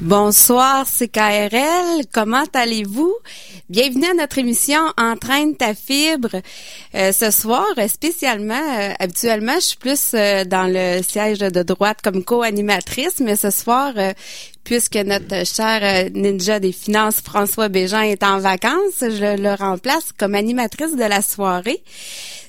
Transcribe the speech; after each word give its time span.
Bonsoir, 0.00 0.86
c'est 0.90 1.08
KRL. 1.08 2.06
Comment 2.10 2.44
allez-vous? 2.54 3.14
Bienvenue 3.68 4.06
à 4.06 4.14
notre 4.14 4.38
émission 4.38 4.80
Entraîne 4.96 5.54
ta 5.56 5.74
fibre. 5.74 6.40
Euh, 6.94 7.12
ce 7.12 7.30
soir, 7.30 7.66
spécialement, 7.86 8.54
euh, 8.54 8.94
habituellement, 8.98 9.56
je 9.56 9.66
suis 9.66 9.76
plus 9.76 10.12
euh, 10.14 10.46
dans 10.46 10.72
le 10.72 11.02
siège 11.02 11.40
de 11.40 11.62
droite 11.62 11.98
comme 12.02 12.24
co-animatrice, 12.24 13.20
mais 13.20 13.36
ce 13.36 13.50
soir, 13.50 13.92
puisque 14.64 14.96
notre 14.96 15.44
cher 15.44 16.08
ninja 16.14 16.60
des 16.60 16.72
finances, 16.72 17.20
François 17.20 17.68
Bégin, 17.68 18.00
est 18.00 18.22
en 18.22 18.38
vacances, 18.38 19.00
je 19.02 19.36
le 19.36 19.54
remplace 19.54 20.12
comme 20.16 20.34
animatrice 20.34 20.96
de 20.96 21.04
la 21.04 21.20
soirée. 21.20 21.82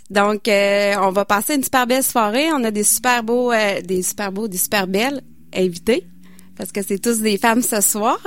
Donc, 0.09 0.43
on 0.47 1.11
va 1.11 1.25
passer 1.25 1.55
une 1.55 1.65
super 1.65 1.85
belle 1.85 2.03
soirée. 2.03 2.47
On 2.53 2.63
a 2.63 2.71
des 2.71 2.85
super 2.85 3.23
beaux, 3.23 3.51
des 3.83 4.03
super 4.03 4.31
beaux, 4.31 4.47
des 4.47 4.57
super 4.57 4.87
belles 4.87 5.21
invités 5.53 6.05
parce 6.61 6.71
que 6.71 6.83
c'est 6.83 6.99
tous 6.99 7.21
des 7.21 7.39
femmes 7.39 7.63
ce 7.63 7.81
soir. 7.81 8.19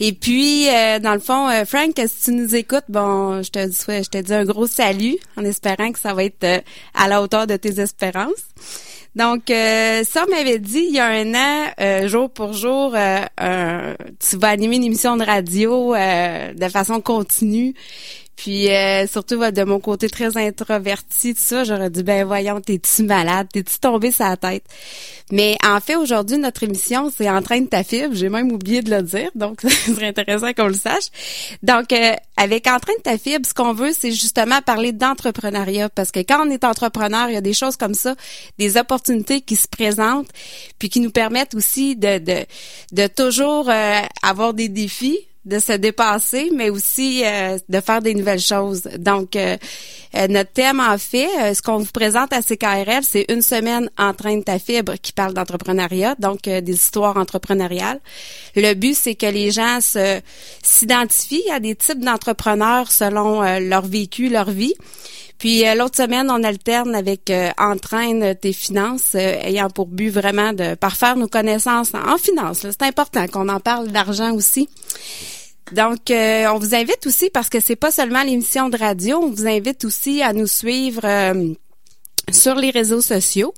Et 0.00 0.12
puis, 0.12 0.68
euh, 0.68 0.98
dans 0.98 1.14
le 1.14 1.20
fond, 1.20 1.48
euh, 1.48 1.64
Frank, 1.64 1.92
si 1.94 2.24
tu 2.24 2.32
nous 2.32 2.56
écoutes, 2.56 2.86
bon, 2.88 3.40
je 3.40 3.50
te 3.50 3.64
dis, 3.64 3.78
je 3.86 4.10
te 4.10 4.18
dis 4.18 4.34
un 4.34 4.44
gros 4.44 4.66
salut 4.66 5.16
en 5.36 5.44
espérant 5.44 5.92
que 5.92 6.00
ça 6.00 6.12
va 6.12 6.24
être 6.24 6.42
euh, 6.42 6.58
à 6.94 7.06
la 7.06 7.22
hauteur 7.22 7.46
de 7.46 7.54
tes 7.54 7.80
espérances. 7.80 8.48
Donc, 9.14 9.44
ça 9.48 10.26
m'avait 10.28 10.58
dit 10.58 10.86
il 10.88 10.94
y 10.94 11.00
a 11.00 11.06
un 11.06 11.34
an, 11.34 12.06
jour 12.06 12.30
pour 12.30 12.52
jour, 12.52 12.90
tu 12.92 14.36
vas 14.36 14.48
animer 14.48 14.76
une 14.76 14.84
émission 14.84 15.16
de 15.16 15.24
radio 15.24 15.94
de 15.94 16.68
façon 16.68 17.00
continue. 17.00 17.74
Puis 18.38 18.70
euh, 18.70 19.08
surtout 19.08 19.38
de 19.50 19.64
mon 19.64 19.80
côté 19.80 20.08
très 20.08 20.36
introverti, 20.36 21.34
tout 21.34 21.40
ça, 21.42 21.64
j'aurais 21.64 21.90
dit 21.90 22.04
ben 22.04 22.24
voyons, 22.24 22.60
t'es-tu 22.60 23.02
malade, 23.02 23.48
t'es-tu 23.52 23.80
tombé 23.80 24.12
sa 24.12 24.36
tête? 24.36 24.62
Mais 25.32 25.56
en 25.66 25.80
fait, 25.80 25.96
aujourd'hui, 25.96 26.38
notre 26.38 26.62
émission, 26.62 27.12
c'est 27.14 27.28
Entraîne 27.28 27.66
ta 27.66 27.82
fibre. 27.82 28.14
J'ai 28.14 28.28
même 28.28 28.52
oublié 28.52 28.80
de 28.80 28.94
le 28.94 29.02
dire, 29.02 29.30
donc 29.34 29.60
ce 29.62 29.92
serait 29.92 30.06
intéressant 30.06 30.52
qu'on 30.52 30.68
le 30.68 30.74
sache. 30.74 31.06
Donc, 31.64 31.92
euh, 31.92 32.12
avec 32.36 32.68
Entraîne 32.68 33.02
ta 33.02 33.18
fibre, 33.18 33.44
ce 33.44 33.52
qu'on 33.52 33.72
veut, 33.72 33.90
c'est 33.92 34.12
justement 34.12 34.62
parler 34.62 34.92
d'entrepreneuriat. 34.92 35.88
Parce 35.88 36.12
que 36.12 36.20
quand 36.20 36.46
on 36.46 36.50
est 36.50 36.62
entrepreneur, 36.62 37.28
il 37.28 37.34
y 37.34 37.36
a 37.36 37.40
des 37.40 37.54
choses 37.54 37.76
comme 37.76 37.94
ça, 37.94 38.14
des 38.56 38.76
opportunités 38.76 39.40
qui 39.40 39.56
se 39.56 39.66
présentent, 39.66 40.30
puis 40.78 40.88
qui 40.90 41.00
nous 41.00 41.10
permettent 41.10 41.56
aussi 41.56 41.96
de, 41.96 42.18
de, 42.18 42.46
de 42.92 43.06
toujours 43.08 43.68
euh, 43.68 44.00
avoir 44.22 44.54
des 44.54 44.68
défis 44.68 45.18
de 45.44 45.58
se 45.58 45.72
dépasser, 45.72 46.50
mais 46.54 46.68
aussi 46.70 47.22
euh, 47.24 47.58
de 47.68 47.80
faire 47.80 48.02
des 48.02 48.14
nouvelles 48.14 48.40
choses. 48.40 48.82
Donc, 48.98 49.36
euh, 49.36 49.56
euh, 50.14 50.28
notre 50.28 50.52
thème, 50.52 50.80
en 50.80 50.98
fait, 50.98 51.54
ce 51.54 51.62
qu'on 51.62 51.78
vous 51.78 51.92
présente 51.92 52.32
à 52.32 52.42
CKRL, 52.42 53.02
c'est 53.02 53.26
une 53.30 53.42
semaine 53.42 53.90
Entraîne 53.98 54.44
ta 54.44 54.58
fibre 54.58 54.94
qui 55.00 55.12
parle 55.12 55.34
d'entrepreneuriat, 55.34 56.16
donc 56.18 56.42
des 56.42 56.72
histoires 56.72 57.16
entrepreneuriales. 57.16 58.00
Le 58.56 58.74
but, 58.74 58.94
c'est 58.94 59.14
que 59.14 59.26
les 59.26 59.50
gens 59.50 59.80
se 59.80 60.20
s'identifient 60.62 61.50
à 61.50 61.60
des 61.60 61.74
types 61.74 62.04
d'entrepreneurs 62.04 62.90
selon 62.90 63.42
leur 63.60 63.86
vécu, 63.86 64.28
leur 64.28 64.50
vie. 64.50 64.74
Puis 65.38 65.62
l'autre 65.76 65.96
semaine, 65.96 66.30
on 66.30 66.42
alterne 66.42 66.94
avec 66.94 67.32
Entraîne 67.58 68.34
tes 68.34 68.52
finances, 68.52 69.14
ayant 69.14 69.70
pour 69.70 69.86
but 69.86 70.10
vraiment 70.10 70.52
de 70.52 70.74
parfaire 70.74 71.16
nos 71.16 71.28
connaissances 71.28 71.92
en 71.94 72.18
finance. 72.18 72.60
C'est 72.62 72.82
important 72.82 73.26
qu'on 73.28 73.48
en 73.48 73.60
parle 73.60 73.88
d'argent 73.88 74.32
aussi. 74.34 74.68
Donc, 75.72 76.10
euh, 76.10 76.46
on 76.52 76.58
vous 76.58 76.74
invite 76.74 77.06
aussi, 77.06 77.30
parce 77.30 77.48
que 77.48 77.60
c'est 77.60 77.76
pas 77.76 77.90
seulement 77.90 78.22
l'émission 78.22 78.68
de 78.68 78.76
radio, 78.76 79.18
on 79.18 79.30
vous 79.30 79.46
invite 79.46 79.84
aussi 79.84 80.22
à 80.22 80.32
nous 80.32 80.46
suivre 80.46 81.02
euh, 81.04 81.52
sur 82.32 82.54
les 82.54 82.70
réseaux 82.70 83.00
sociaux, 83.00 83.54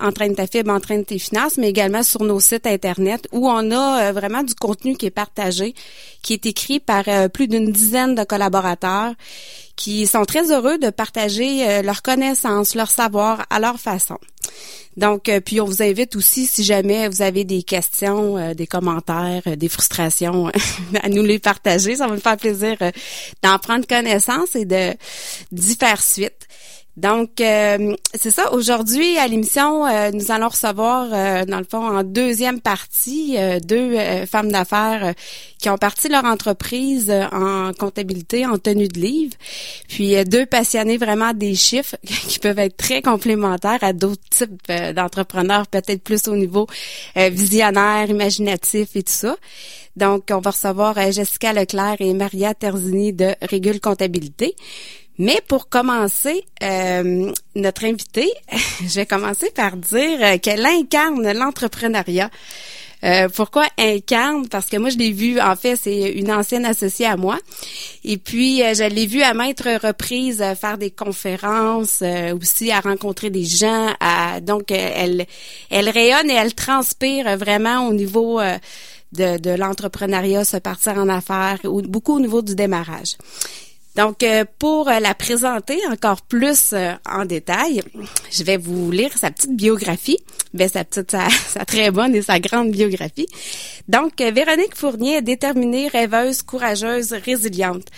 Entraîne 0.00 0.34
ta 0.34 0.46
fibre, 0.46 0.72
Entraîne 0.72 1.04
tes 1.04 1.18
finances, 1.18 1.56
mais 1.56 1.68
également 1.68 2.02
sur 2.02 2.24
nos 2.24 2.40
sites 2.40 2.66
Internet 2.66 3.28
où 3.32 3.48
on 3.48 3.70
a 3.70 4.08
euh, 4.08 4.12
vraiment 4.12 4.42
du 4.42 4.54
contenu 4.54 4.96
qui 4.96 5.06
est 5.06 5.10
partagé, 5.10 5.74
qui 6.22 6.32
est 6.34 6.46
écrit 6.46 6.80
par 6.80 7.04
plus 7.30 7.48
d'une 7.48 7.72
dizaine 7.72 8.14
de 8.14 8.24
collaborateurs 8.24 9.14
qui 9.76 10.06
sont 10.06 10.24
très 10.24 10.52
heureux 10.52 10.78
de 10.78 10.90
partager 10.90 11.82
leurs 11.82 12.02
connaissances, 12.02 12.74
leur 12.74 12.90
savoir 12.90 13.46
à 13.50 13.58
leur 13.58 13.80
façon. 13.80 14.18
Donc, 14.96 15.28
euh, 15.28 15.40
puis 15.40 15.60
on 15.60 15.64
vous 15.64 15.82
invite 15.82 16.16
aussi, 16.16 16.46
si 16.46 16.64
jamais 16.64 17.08
vous 17.08 17.22
avez 17.22 17.44
des 17.44 17.62
questions, 17.62 18.36
euh, 18.36 18.54
des 18.54 18.66
commentaires, 18.66 19.42
euh, 19.46 19.56
des 19.56 19.68
frustrations, 19.68 20.50
à 21.02 21.08
nous 21.08 21.22
les 21.22 21.38
partager. 21.38 21.96
Ça 21.96 22.06
va 22.06 22.14
me 22.14 22.20
faire 22.20 22.36
plaisir 22.36 22.76
d'en 23.42 23.58
prendre 23.58 23.86
connaissance 23.86 24.54
et 24.54 24.64
de 24.64 24.92
d'y 25.50 25.76
faire 25.76 26.02
suite. 26.02 26.46
Donc, 26.98 27.40
euh, 27.40 27.96
c'est 28.12 28.30
ça. 28.30 28.52
Aujourd'hui, 28.52 29.16
à 29.16 29.26
l'émission, 29.26 29.86
euh, 29.86 30.10
nous 30.12 30.30
allons 30.30 30.48
recevoir, 30.48 31.08
euh, 31.10 31.44
dans 31.46 31.58
le 31.58 31.64
fond, 31.64 31.86
en 31.86 32.02
deuxième 32.02 32.60
partie, 32.60 33.36
deux 33.64 33.96
femmes 34.26 34.52
d'affaires 34.52 35.14
qui 35.58 35.70
ont 35.70 35.78
parti 35.78 36.08
leur 36.08 36.24
entreprise 36.24 37.10
en 37.32 37.72
comptabilité, 37.72 38.44
en 38.44 38.58
tenue 38.58 38.88
de 38.88 39.00
livre. 39.00 39.34
Puis, 39.88 40.22
deux 40.26 40.44
passionnés 40.44 40.98
vraiment 40.98 41.32
des 41.32 41.54
chiffres 41.54 41.96
qui 42.04 42.38
peuvent 42.38 42.58
être 42.58 42.76
très 42.76 43.00
complémentaires 43.00 43.82
à 43.82 43.92
d'autres 43.94 44.28
types 44.30 44.70
d'entrepreneurs, 44.94 45.66
peut-être 45.68 46.02
plus 46.02 46.28
au 46.28 46.36
niveau 46.36 46.66
visionnaire, 47.16 48.10
imaginatif 48.10 48.96
et 48.96 49.02
tout 49.02 49.12
ça. 49.12 49.36
Donc, 49.96 50.24
on 50.30 50.38
va 50.38 50.50
recevoir 50.50 50.94
Jessica 51.12 51.52
Leclerc 51.52 51.96
et 52.00 52.14
Maria 52.14 52.54
Terzini 52.54 53.12
de 53.12 53.34
Régule 53.42 53.80
Comptabilité. 53.80 54.54
Mais 55.18 55.40
pour 55.46 55.68
commencer, 55.68 56.44
euh, 56.62 57.32
notre 57.54 57.84
invitée, 57.84 58.32
je 58.80 58.94
vais 58.94 59.06
commencer 59.06 59.50
par 59.50 59.76
dire 59.76 60.18
euh, 60.20 60.38
qu'elle 60.38 60.64
incarne 60.64 61.30
l'entrepreneuriat. 61.32 62.30
Euh, 63.04 63.28
pourquoi 63.28 63.66
incarne? 63.78 64.48
Parce 64.48 64.66
que 64.66 64.76
moi 64.76 64.88
je 64.88 64.96
l'ai 64.96 65.10
vu, 65.10 65.40
en 65.40 65.56
fait, 65.56 65.76
c'est 65.76 66.12
une 66.12 66.30
ancienne 66.30 66.64
associée 66.64 67.06
à 67.06 67.16
moi. 67.16 67.38
Et 68.04 68.16
puis 68.16 68.58
je 68.58 68.88
l'ai 68.88 69.06
vue 69.06 69.22
à 69.22 69.34
maintes 69.34 69.60
reprises 69.60 70.42
faire 70.60 70.78
des 70.78 70.92
conférences, 70.92 72.02
aussi 72.32 72.70
à 72.70 72.78
rencontrer 72.78 73.28
des 73.30 73.44
gens. 73.44 73.88
donc 74.42 74.70
elle, 74.70 75.26
elle 75.70 75.88
rayonne 75.88 76.30
et 76.30 76.34
elle 76.34 76.54
transpire 76.54 77.36
vraiment 77.36 77.88
au 77.88 77.92
niveau 77.92 78.40
de, 78.40 79.36
de 79.36 79.50
l'entrepreneuriat, 79.50 80.44
se 80.44 80.58
partir 80.58 80.92
en 80.92 81.08
affaires, 81.08 81.58
beaucoup 81.64 82.14
au 82.14 82.20
niveau 82.20 82.40
du 82.40 82.54
démarrage. 82.54 83.16
Donc, 83.96 84.22
euh, 84.22 84.44
pour 84.58 84.88
euh, 84.88 85.00
la 85.00 85.14
présenter 85.14 85.78
encore 85.90 86.22
plus 86.22 86.72
euh, 86.72 86.92
en 87.08 87.26
détail, 87.26 87.82
je 88.30 88.42
vais 88.42 88.56
vous 88.56 88.90
lire 88.90 89.16
sa 89.18 89.30
petite 89.30 89.54
biographie. 89.54 90.18
Ben, 90.54 90.68
sa 90.68 90.84
petite, 90.84 91.10
sa, 91.10 91.64
très 91.66 91.90
bonne 91.90 92.14
et 92.14 92.22
sa 92.22 92.40
grande 92.40 92.70
biographie. 92.70 93.26
Donc, 93.88 94.20
Véronique 94.20 94.76
Fournier 94.76 95.16
est 95.16 95.22
déterminée, 95.22 95.88
rêveuse, 95.88 96.42
courageuse, 96.42 97.12
résiliente. 97.12 97.88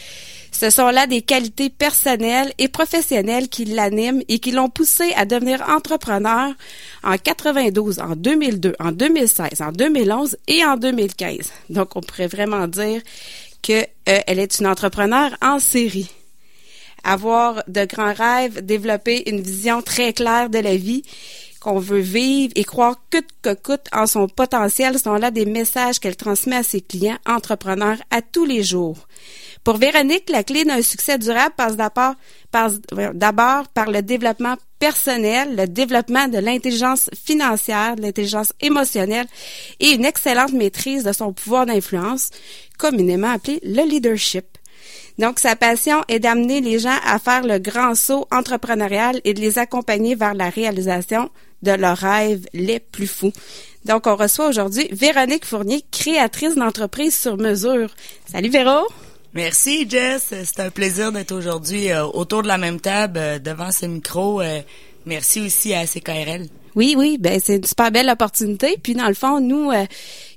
Ce 0.55 0.71
sont 0.71 0.91
là 0.91 1.09
des 1.09 1.21
qualités 1.21 1.69
personnelles 1.69 2.53
et 2.59 2.69
professionnelles 2.69 3.49
qui 3.49 3.65
l'animent 3.65 4.23
et 4.29 4.39
qui 4.39 4.53
l'ont 4.53 4.69
poussée 4.69 5.13
à 5.17 5.25
devenir 5.27 5.65
entrepreneur 5.69 6.53
en 7.03 7.19
92, 7.19 7.99
en 7.99 8.15
2002, 8.15 8.75
en 8.79 8.93
2016, 8.93 9.61
en 9.61 9.73
2011 9.73 10.37
et 10.47 10.65
en 10.65 10.77
2015. 10.77 11.53
Donc, 11.71 11.97
on 11.97 12.01
pourrait 12.01 12.29
vraiment 12.29 12.69
dire 12.69 13.03
qu'elle 13.65 13.89
euh, 14.09 14.21
est 14.27 14.61
une 14.61 14.67
entrepreneur 14.67 15.31
en 15.41 15.59
série. 15.59 16.11
Avoir 17.03 17.65
de 17.67 17.85
grands 17.87 18.13
rêves, 18.13 18.65
développer 18.65 19.29
une 19.31 19.41
vision 19.41 19.81
très 19.81 20.13
claire 20.13 20.51
de 20.51 20.59
la 20.59 20.77
vie 20.77 21.03
qu'on 21.65 21.79
veut 21.79 21.99
vivre 21.99 22.53
et 22.57 22.65
croire 22.65 22.97
coûte 23.11 23.29
que 23.41 23.55
coûte 23.55 23.87
en 23.93 24.07
son 24.07 24.29
potentiel 24.29 24.99
sont 24.99 25.15
là 25.15 25.31
des 25.31 25.47
messages 25.47 25.99
qu'elle 25.99 26.15
transmet 26.15 26.57
à 26.57 26.63
ses 26.63 26.83
clients 26.83 27.17
entrepreneurs 27.27 27.97
à 28.11 28.21
tous 28.21 28.45
les 28.45 28.63
jours. 28.63 29.09
Pour 29.65 29.79
Véronique, 29.79 30.29
la 30.29 30.45
clé 30.45 30.65
d'un 30.65 30.83
succès 30.83 31.17
durable 31.17 31.55
passe 31.57 31.77
d'abord 31.77 32.15
par, 32.51 32.71
le 33.91 34.01
développement 34.03 34.57
personnel, 34.79 35.57
le 35.57 35.67
développement 35.67 36.29
de 36.29 36.37
l'intelligence 36.37 37.09
financière, 37.15 37.97
de 37.97 38.03
l'intelligence 38.03 38.53
émotionnelle 38.61 39.27
et 39.81 39.93
une 39.93 40.05
excellente 40.05 40.53
maîtrise 40.53 41.05
de 41.05 41.13
son 41.13 41.33
pouvoir 41.33 41.65
d'influence, 41.65 42.29
communément 42.77 43.33
appelé 43.33 43.61
le 43.63 43.89
leadership. 43.89 44.45
Donc, 45.19 45.39
sa 45.39 45.55
passion 45.55 46.03
est 46.09 46.19
d'amener 46.19 46.61
les 46.61 46.79
gens 46.79 46.97
à 47.07 47.19
faire 47.19 47.45
le 47.45 47.59
grand 47.59 47.95
saut 47.95 48.27
entrepreneurial 48.33 49.21
et 49.25 49.35
de 49.35 49.41
les 49.41 49.59
accompagner 49.59 50.15
vers 50.15 50.35
la 50.35 50.51
réalisation 50.51 51.31
de 51.63 51.73
leurs 51.73 51.99
rêves 51.99 52.47
les 52.53 52.81
plus 52.81 53.07
fous. 53.07 53.33
Donc, 53.85 54.07
on 54.07 54.17
reçoit 54.17 54.49
aujourd'hui 54.49 54.89
Véronique 54.91 55.45
Fournier, 55.45 55.83
créatrice 55.91 56.57
d'entreprise 56.57 57.19
sur 57.19 57.37
mesure. 57.37 57.91
Salut 58.31 58.51
Véro! 58.51 58.87
Merci 59.35 59.89
Jess, 59.89 60.33
c'est 60.45 60.61
un 60.61 60.71
plaisir 60.71 61.11
d'être 61.11 61.33
aujourd'hui 61.33 61.91
euh, 61.91 62.05
autour 62.05 62.45
de 62.45 62.49
la 62.49 62.57
même 62.57 62.81
table, 62.81 63.19
euh, 63.19 63.39
devant 63.41 63.73
ce 63.73 63.85
micro, 63.87 64.41
euh, 64.41 64.61
Merci 65.07 65.41
aussi 65.41 65.75
à 65.75 65.87
CKRL. 65.87 66.47
Oui, 66.75 66.95
oui, 66.99 67.19
ben 67.19 67.41
c'est 67.43 67.57
une 67.57 67.65
super 67.65 67.91
belle 67.93 68.09
opportunité. 68.11 68.77
Puis 68.83 68.95
dans 68.95 69.07
le 69.07 69.15
fond, 69.15 69.41
nous, 69.41 69.71
euh, 69.71 69.85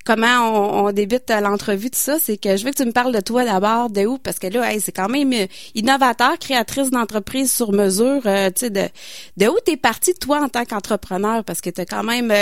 comment 0.06 0.84
on, 0.86 0.92
débute 0.92 1.30
l'entrevue 1.30 1.90
de 1.90 1.96
ça, 1.96 2.18
c'est 2.20 2.38
que 2.38 2.56
je 2.58 2.64
veux 2.64 2.72
que 2.72 2.78
tu 2.78 2.86
me 2.86 2.92
parles 2.92 3.14
de 3.14 3.20
toi 3.20 3.44
d'abord, 3.44 3.90
de 3.90 4.06
où, 4.06 4.18
parce 4.20 4.38
que 4.38 4.48
là, 4.48 4.70
c'est 4.80 4.92
quand 4.92 5.10
même 5.10 5.34
euh, 5.34 5.48
innovateur, 5.74 6.38
créatrice 6.38 6.92
d'entreprise 6.92 7.52
sur 7.52 7.72
mesure. 7.72 8.22
Euh, 8.26 8.50
tu 8.50 8.66
sais, 8.66 8.70
de, 8.70 8.84
de 9.38 9.48
où 9.48 9.56
t'es 9.66 9.78
parti 9.78 10.14
toi 10.14 10.42
en 10.44 10.50
tant 10.50 10.66
qu'entrepreneur, 10.66 11.44
parce 11.44 11.62
que 11.62 11.72
tu 11.72 11.82
as 11.82 11.86
quand 11.86 12.04
même 12.04 12.34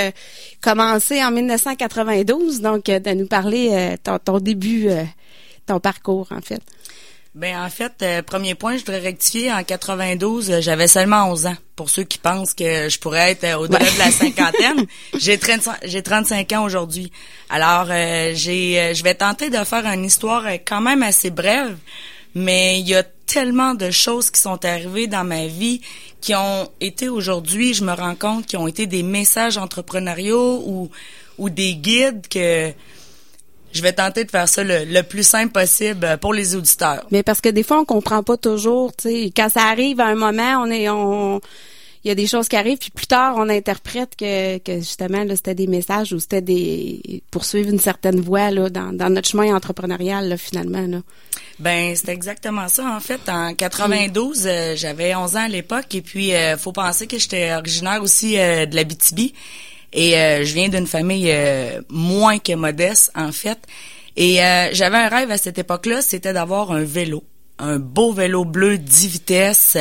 commencé 0.61 1.23
en 1.23 1.31
1992, 1.31 2.61
donc 2.61 2.85
de 2.85 3.13
nous 3.13 3.27
parler 3.27 3.95
ton, 4.03 4.19
ton 4.19 4.39
début, 4.39 4.89
ton 5.65 5.79
parcours 5.79 6.27
en 6.31 6.41
fait. 6.41 6.61
Ben 7.35 7.61
en 7.61 7.69
fait, 7.69 7.91
euh, 8.01 8.21
premier 8.21 8.55
point, 8.55 8.77
je 8.77 8.79
voudrais 8.79 8.99
rectifier. 8.99 9.51
En 9.51 9.61
92, 9.61 10.49
euh, 10.49 10.61
j'avais 10.61 10.87
seulement 10.87 11.29
11 11.29 11.47
ans. 11.47 11.57
Pour 11.75 11.89
ceux 11.89 12.05
qui 12.05 12.17
pensent 12.17 12.53
que 12.53 12.87
je 12.87 12.97
pourrais 12.97 13.31
être 13.31 13.43
euh, 13.43 13.57
au-delà 13.57 13.79
de 13.79 13.99
la 13.99 14.09
cinquantaine, 14.11 14.85
j'ai 15.19 15.37
35, 15.37 15.79
j'ai 15.83 16.01
35 16.01 16.49
ans 16.53 16.63
aujourd'hui. 16.63 17.11
Alors, 17.49 17.87
j'ai, 17.87 18.93
je 18.95 19.03
vais 19.03 19.15
tenter 19.15 19.49
de 19.49 19.61
faire 19.65 19.85
une 19.85 20.05
histoire 20.05 20.45
quand 20.65 20.79
même 20.79 21.03
assez 21.03 21.29
brève, 21.29 21.75
mais 22.35 22.79
il 22.79 22.87
y 22.87 22.95
a 22.95 23.03
tellement 23.03 23.73
de 23.73 23.91
choses 23.91 24.31
qui 24.31 24.39
sont 24.39 24.63
arrivées 24.63 25.07
dans 25.07 25.25
ma 25.25 25.47
vie 25.47 25.81
qui 26.21 26.33
ont 26.35 26.69
été 26.79 27.09
aujourd'hui, 27.09 27.73
je 27.73 27.83
me 27.83 27.91
rends 27.91 28.15
compte, 28.15 28.45
qui 28.45 28.55
ont 28.55 28.67
été 28.67 28.87
des 28.87 29.03
messages 29.03 29.57
entrepreneuriaux 29.57 30.63
ou 30.65 30.89
ou 31.37 31.49
des 31.49 31.75
guides 31.75 32.27
que 32.29 32.71
je 33.75 33.81
vais 33.81 33.93
tenter 33.93 34.23
de 34.23 34.31
faire 34.31 34.47
ça 34.47 34.63
le, 34.63 35.01
plus 35.01 35.27
simple 35.27 35.51
possible 35.51 36.17
pour 36.21 36.33
les 36.33 36.55
auditeurs. 36.55 37.05
Mais 37.11 37.23
parce 37.23 37.41
que 37.41 37.49
des 37.49 37.61
fois, 37.61 37.79
on 37.79 37.85
comprend 37.85 38.23
pas 38.23 38.37
toujours, 38.37 38.95
tu 38.95 39.09
sais. 39.09 39.31
Quand 39.35 39.49
ça 39.49 39.63
arrive 39.63 39.99
à 39.99 40.05
un 40.05 40.15
moment, 40.15 40.63
on 40.63 40.71
est, 40.71 40.89
on, 40.89 41.41
il 42.05 42.09
y 42.09 42.11
a 42.11 42.15
des 42.15 42.27
choses 42.27 42.47
qui 42.47 42.55
arrivent, 42.55 42.77
puis 42.77 42.91
plus 42.91 43.07
tard, 43.07 43.33
on 43.35 43.49
interprète 43.49 44.15
que, 44.15 44.59
que 44.59 44.77
justement, 44.77 45.23
là, 45.23 45.35
c'était 45.35 45.55
des 45.55 45.67
messages 45.67 46.13
ou 46.13 46.19
c'était 46.19 46.41
des, 46.41 47.23
poursuivre 47.31 47.69
une 47.69 47.79
certaine 47.79 48.21
voie, 48.21 48.49
là, 48.51 48.69
dans, 48.69 48.93
dans 48.93 49.09
notre 49.09 49.27
chemin 49.27 49.53
entrepreneurial, 49.55 50.29
là, 50.29 50.37
finalement, 50.37 50.85
là. 50.87 50.99
Ben, 51.59 51.95
c'est 51.95 52.09
exactement 52.09 52.67
ça. 52.67 52.95
En 52.95 52.99
fait, 52.99 53.27
en 53.27 53.53
92, 53.55 54.45
euh, 54.45 54.75
j'avais 54.75 55.15
11 55.15 55.35
ans 55.35 55.45
à 55.45 55.47
l'époque, 55.47 55.95
et 55.95 56.01
puis, 56.01 56.33
euh, 56.33 56.57
faut 56.57 56.71
penser 56.71 57.07
que 57.07 57.17
j'étais 57.17 57.53
originaire 57.53 58.01
aussi 58.03 58.39
euh, 58.39 58.67
de 58.67 58.75
la 58.75 58.83
BTB. 58.83 59.31
Et 59.95 60.17
euh, 60.17 60.43
je 60.43 60.53
viens 60.53 60.67
d'une 60.67 60.87
famille 60.87 61.31
euh, 61.31 61.81
moins 61.89 62.37
que 62.37 62.53
modeste, 62.53 63.11
en 63.15 63.31
fait. 63.31 63.57
Et 64.17 64.43
euh, 64.43 64.69
j'avais 64.73 64.97
un 64.97 65.07
rêve 65.07 65.31
à 65.31 65.37
cette 65.37 65.57
époque-là, 65.57 66.01
c'était 66.01 66.33
d'avoir 66.33 66.71
un 66.71 66.83
vélo. 66.83 67.23
Un 67.59 67.79
beau 67.79 68.11
vélo 68.11 68.43
bleu 68.43 68.77
10 68.77 69.07
vitesses. 69.07 69.77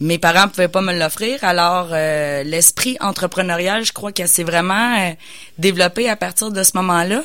mes 0.00 0.18
parents 0.18 0.48
pouvaient 0.48 0.68
pas 0.68 0.82
me 0.82 0.92
l'offrir, 0.92 1.42
alors 1.42 1.88
l'esprit 2.44 2.98
entrepreneurial, 3.00 3.84
je 3.86 3.92
crois 3.94 4.12
qu'il 4.12 4.28
s'est 4.28 4.42
vraiment 4.42 5.14
développé 5.56 6.10
à 6.10 6.16
partir 6.16 6.50
de 6.50 6.62
ce 6.62 6.72
moment-là. 6.74 7.22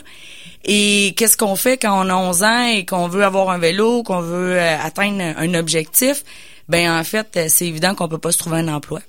Et 0.63 1.13
qu'est-ce 1.17 1.35
qu'on 1.35 1.57
fait 1.57 1.77
quand 1.77 2.05
on 2.05 2.09
a 2.09 2.15
11 2.15 2.43
ans 2.43 2.67
et 2.67 2.85
qu'on 2.85 3.09
veut 3.09 3.25
avoir 3.25 3.49
un 3.49 3.57
vélo, 3.57 4.03
qu'on 4.03 4.21
veut 4.21 4.57
atteindre 4.61 5.21
un 5.21 5.53
objectif? 5.55 6.23
Ben 6.69 6.89
en 6.89 7.03
fait, 7.03 7.37
c'est 7.49 7.65
évident 7.65 7.95
qu'on 7.95 8.07
peut 8.07 8.17
pas 8.17 8.31
se 8.31 8.37
trouver 8.37 8.59
un 8.59 8.69
emploi. 8.69 9.01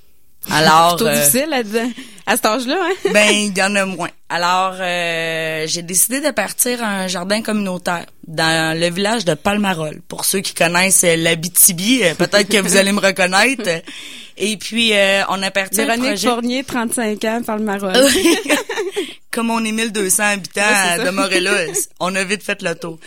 Alors, 0.50 0.96
plutôt 0.96 1.10
euh, 1.10 1.14
difficile 1.14 1.52
à, 1.52 2.32
à 2.32 2.36
cet 2.36 2.46
âge-là. 2.46 2.78
Hein? 2.80 3.10
ben, 3.12 3.30
il 3.30 3.56
y 3.56 3.62
en 3.62 3.74
a 3.76 3.84
moins. 3.84 4.10
Alors, 4.28 4.74
euh, 4.80 5.64
j'ai 5.66 5.82
décidé 5.82 6.20
de 6.20 6.30
partir 6.30 6.82
à 6.82 6.86
un 6.86 7.06
jardin 7.08 7.42
communautaire 7.42 8.06
dans 8.26 8.78
le 8.78 8.90
village 8.90 9.24
de 9.24 9.34
Palmarol. 9.34 10.00
Pour 10.08 10.24
ceux 10.24 10.40
qui 10.40 10.54
connaissent 10.54 11.04
l'Abitibi, 11.04 12.02
euh, 12.02 12.14
peut-être 12.14 12.48
que 12.48 12.58
vous 12.58 12.76
allez 12.76 12.92
me 12.92 13.00
reconnaître. 13.00 13.68
Et 14.40 14.56
puis, 14.56 14.92
on 15.30 15.42
a 15.42 15.50
parti 15.50 15.78
Véronique 15.78 16.04
un 16.04 16.08
projet... 16.10 16.28
Fournier, 16.28 16.64
35 16.64 17.24
ans, 17.24 17.42
Palmarol. 17.44 17.92
Comme 19.32 19.50
on 19.50 19.64
est 19.64 19.72
1200 19.72 20.22
habitants 20.22 21.04
de 21.04 21.10
Morelos, 21.10 21.88
on 21.98 22.14
a 22.14 22.22
vite 22.22 22.44
fait 22.44 22.62
le 22.62 22.76
tour. 22.76 23.00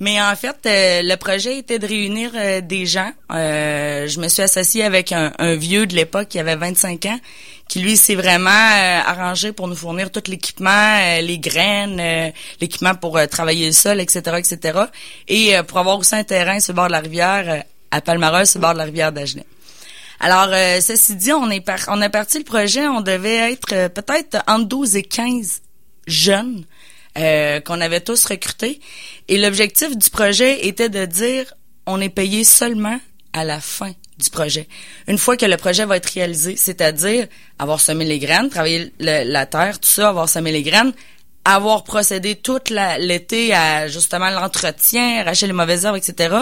Mais 0.00 0.20
en 0.22 0.36
fait, 0.36 0.56
euh, 0.66 1.02
le 1.02 1.16
projet 1.16 1.58
était 1.58 1.80
de 1.80 1.86
réunir 1.86 2.30
euh, 2.34 2.60
des 2.60 2.86
gens. 2.86 3.10
Euh, 3.32 4.06
je 4.06 4.20
me 4.20 4.28
suis 4.28 4.42
associée 4.42 4.84
avec 4.84 5.10
un, 5.10 5.32
vieux 5.56 5.86
de 5.86 5.96
l'époque 5.96 6.28
qui 6.28 6.38
avait 6.38 6.54
25 6.54 7.06
ans, 7.06 7.18
qui 7.66 7.80
lui 7.80 7.96
s'est 7.96 8.14
vraiment 8.14 8.50
arrangé 8.50 9.52
pour 9.52 9.66
nous 9.66 9.74
fournir 9.74 10.12
tout 10.12 10.22
l'équipement, 10.28 11.18
les 11.20 11.38
graines, 11.38 12.32
l'équipement 12.60 12.94
pour 12.94 13.18
travailler 13.28 13.66
le 13.66 13.72
sol, 13.72 14.00
etc., 14.00 14.20
etc. 14.38 14.78
Et 15.26 15.54
pour 15.66 15.78
avoir 15.78 15.98
aussi 15.98 16.14
un 16.14 16.24
terrain 16.24 16.60
sur 16.60 16.72
le 16.72 16.76
bord 16.76 16.86
de 16.86 16.92
la 16.92 17.00
rivière, 17.00 17.64
à 17.90 18.00
Palmarès, 18.00 18.50
sur 18.50 18.60
le 18.60 18.62
bord 18.62 18.72
de 18.72 18.78
la 18.78 18.84
rivière 18.84 19.12
d'Agenais. 19.12 19.46
Alors, 20.20 20.48
ceci 20.80 21.16
dit, 21.16 21.32
on 21.32 21.50
est 21.50 21.64
on 21.88 22.00
a 22.00 22.08
parti 22.08 22.38
le 22.38 22.44
projet, 22.44 22.88
on 22.88 23.02
devait 23.02 23.52
être 23.52 23.88
peut-être 23.88 24.42
entre 24.46 24.66
12 24.66 24.96
et 24.96 25.02
15 25.02 25.60
jeunes 26.06 26.64
euh, 27.18 27.60
qu'on 27.60 27.80
avait 27.80 28.00
tous 28.00 28.24
recrutés. 28.26 28.80
Et 29.28 29.38
l'objectif 29.38 29.96
du 29.96 30.10
projet 30.10 30.66
était 30.66 30.88
de 30.88 31.04
dire 31.04 31.52
on 31.86 32.00
est 32.00 32.08
payé 32.08 32.44
seulement 32.44 32.98
à 33.32 33.44
la 33.44 33.60
fin 33.60 33.92
du 34.18 34.30
projet. 34.30 34.68
Une 35.06 35.18
fois 35.18 35.36
que 35.36 35.46
le 35.46 35.56
projet 35.56 35.84
va 35.84 35.96
être 35.96 36.10
réalisé, 36.10 36.56
c'est-à-dire 36.56 37.26
avoir 37.58 37.80
semé 37.80 38.04
les 38.04 38.18
graines, 38.18 38.50
travailler 38.50 38.92
la 38.98 39.46
terre, 39.46 39.80
tout 39.80 39.88
ça, 39.88 40.08
avoir 40.08 40.28
semé 40.28 40.52
les 40.52 40.62
graines, 40.62 40.92
avoir 41.44 41.84
procédé 41.84 42.36
toute 42.36 42.70
l'été 42.70 43.54
à 43.54 43.88
justement 43.88 44.30
l'entretien, 44.30 45.20
arracher 45.20 45.46
les 45.46 45.52
mauvaises 45.52 45.84
herbes, 45.84 45.96
etc., 45.96 46.36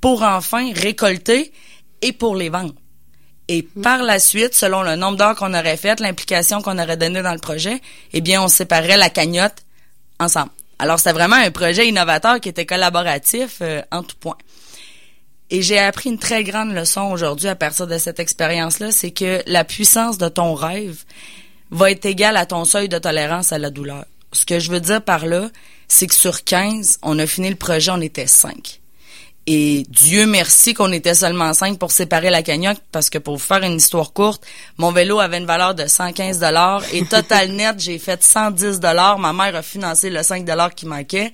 pour 0.00 0.22
enfin 0.22 0.72
récolter 0.74 1.52
et 2.02 2.12
pour 2.12 2.36
les 2.36 2.48
vendre. 2.50 2.74
Et 3.48 3.62
mm. 3.62 3.82
par 3.82 4.02
la 4.02 4.18
suite, 4.18 4.54
selon 4.54 4.82
le 4.82 4.96
nombre 4.96 5.16
d'heures 5.16 5.34
qu'on 5.34 5.54
aurait 5.54 5.76
fait, 5.76 5.98
l'implication 6.00 6.62
qu'on 6.62 6.78
aurait 6.78 6.96
donnée 6.96 7.22
dans 7.22 7.32
le 7.32 7.38
projet, 7.38 7.80
eh 8.12 8.20
bien, 8.20 8.42
on 8.42 8.48
séparait 8.48 8.96
la 8.96 9.10
cagnotte 9.10 9.64
ensemble. 10.20 10.50
Alors, 10.78 10.98
c'était 10.98 11.12
vraiment 11.12 11.36
un 11.36 11.50
projet 11.50 11.88
innovateur 11.88 12.40
qui 12.40 12.48
était 12.48 12.66
collaboratif 12.66 13.58
euh, 13.60 13.82
en 13.90 14.02
tout 14.02 14.16
point. 14.18 14.38
Et 15.50 15.62
j'ai 15.62 15.78
appris 15.78 16.10
une 16.10 16.18
très 16.18 16.44
grande 16.44 16.72
leçon 16.72 17.10
aujourd'hui 17.10 17.48
à 17.48 17.56
partir 17.56 17.86
de 17.88 17.98
cette 17.98 18.20
expérience-là, 18.20 18.92
c'est 18.92 19.10
que 19.10 19.42
la 19.46 19.64
puissance 19.64 20.16
de 20.16 20.28
ton 20.28 20.54
rêve 20.54 21.04
va 21.72 21.90
être 21.90 22.06
égale 22.06 22.36
à 22.36 22.46
ton 22.46 22.64
seuil 22.64 22.88
de 22.88 22.98
tolérance 22.98 23.52
à 23.52 23.58
la 23.58 23.70
douleur. 23.70 24.04
Ce 24.32 24.46
que 24.46 24.60
je 24.60 24.70
veux 24.70 24.80
dire 24.80 25.02
par 25.02 25.26
là, 25.26 25.50
c'est 25.88 26.06
que 26.06 26.14
sur 26.14 26.44
15, 26.44 27.00
on 27.02 27.18
a 27.18 27.26
fini 27.26 27.50
le 27.50 27.56
projet, 27.56 27.90
on 27.90 28.00
était 28.00 28.28
5. 28.28 28.79
Et 29.46 29.84
Dieu 29.88 30.26
merci 30.26 30.74
qu'on 30.74 30.92
était 30.92 31.14
seulement 31.14 31.52
cinq 31.54 31.78
pour 31.78 31.90
séparer 31.90 32.30
la 32.30 32.42
cagnotte 32.42 32.80
parce 32.92 33.10
que 33.10 33.18
pour 33.18 33.36
vous 33.36 33.42
faire 33.42 33.62
une 33.62 33.76
histoire 33.76 34.12
courte, 34.12 34.44
mon 34.76 34.92
vélo 34.92 35.18
avait 35.18 35.38
une 35.38 35.46
valeur 35.46 35.74
de 35.74 35.86
115 35.86 36.38
dollars 36.38 36.82
et 36.92 37.04
total 37.04 37.50
net, 37.52 37.76
j'ai 37.78 37.98
fait 37.98 38.22
110 38.22 38.80
dollars. 38.80 39.18
Ma 39.18 39.32
mère 39.32 39.56
a 39.56 39.62
financé 39.62 40.10
le 40.10 40.22
5 40.22 40.44
dollars 40.44 40.74
qui 40.74 40.86
manquait. 40.86 41.32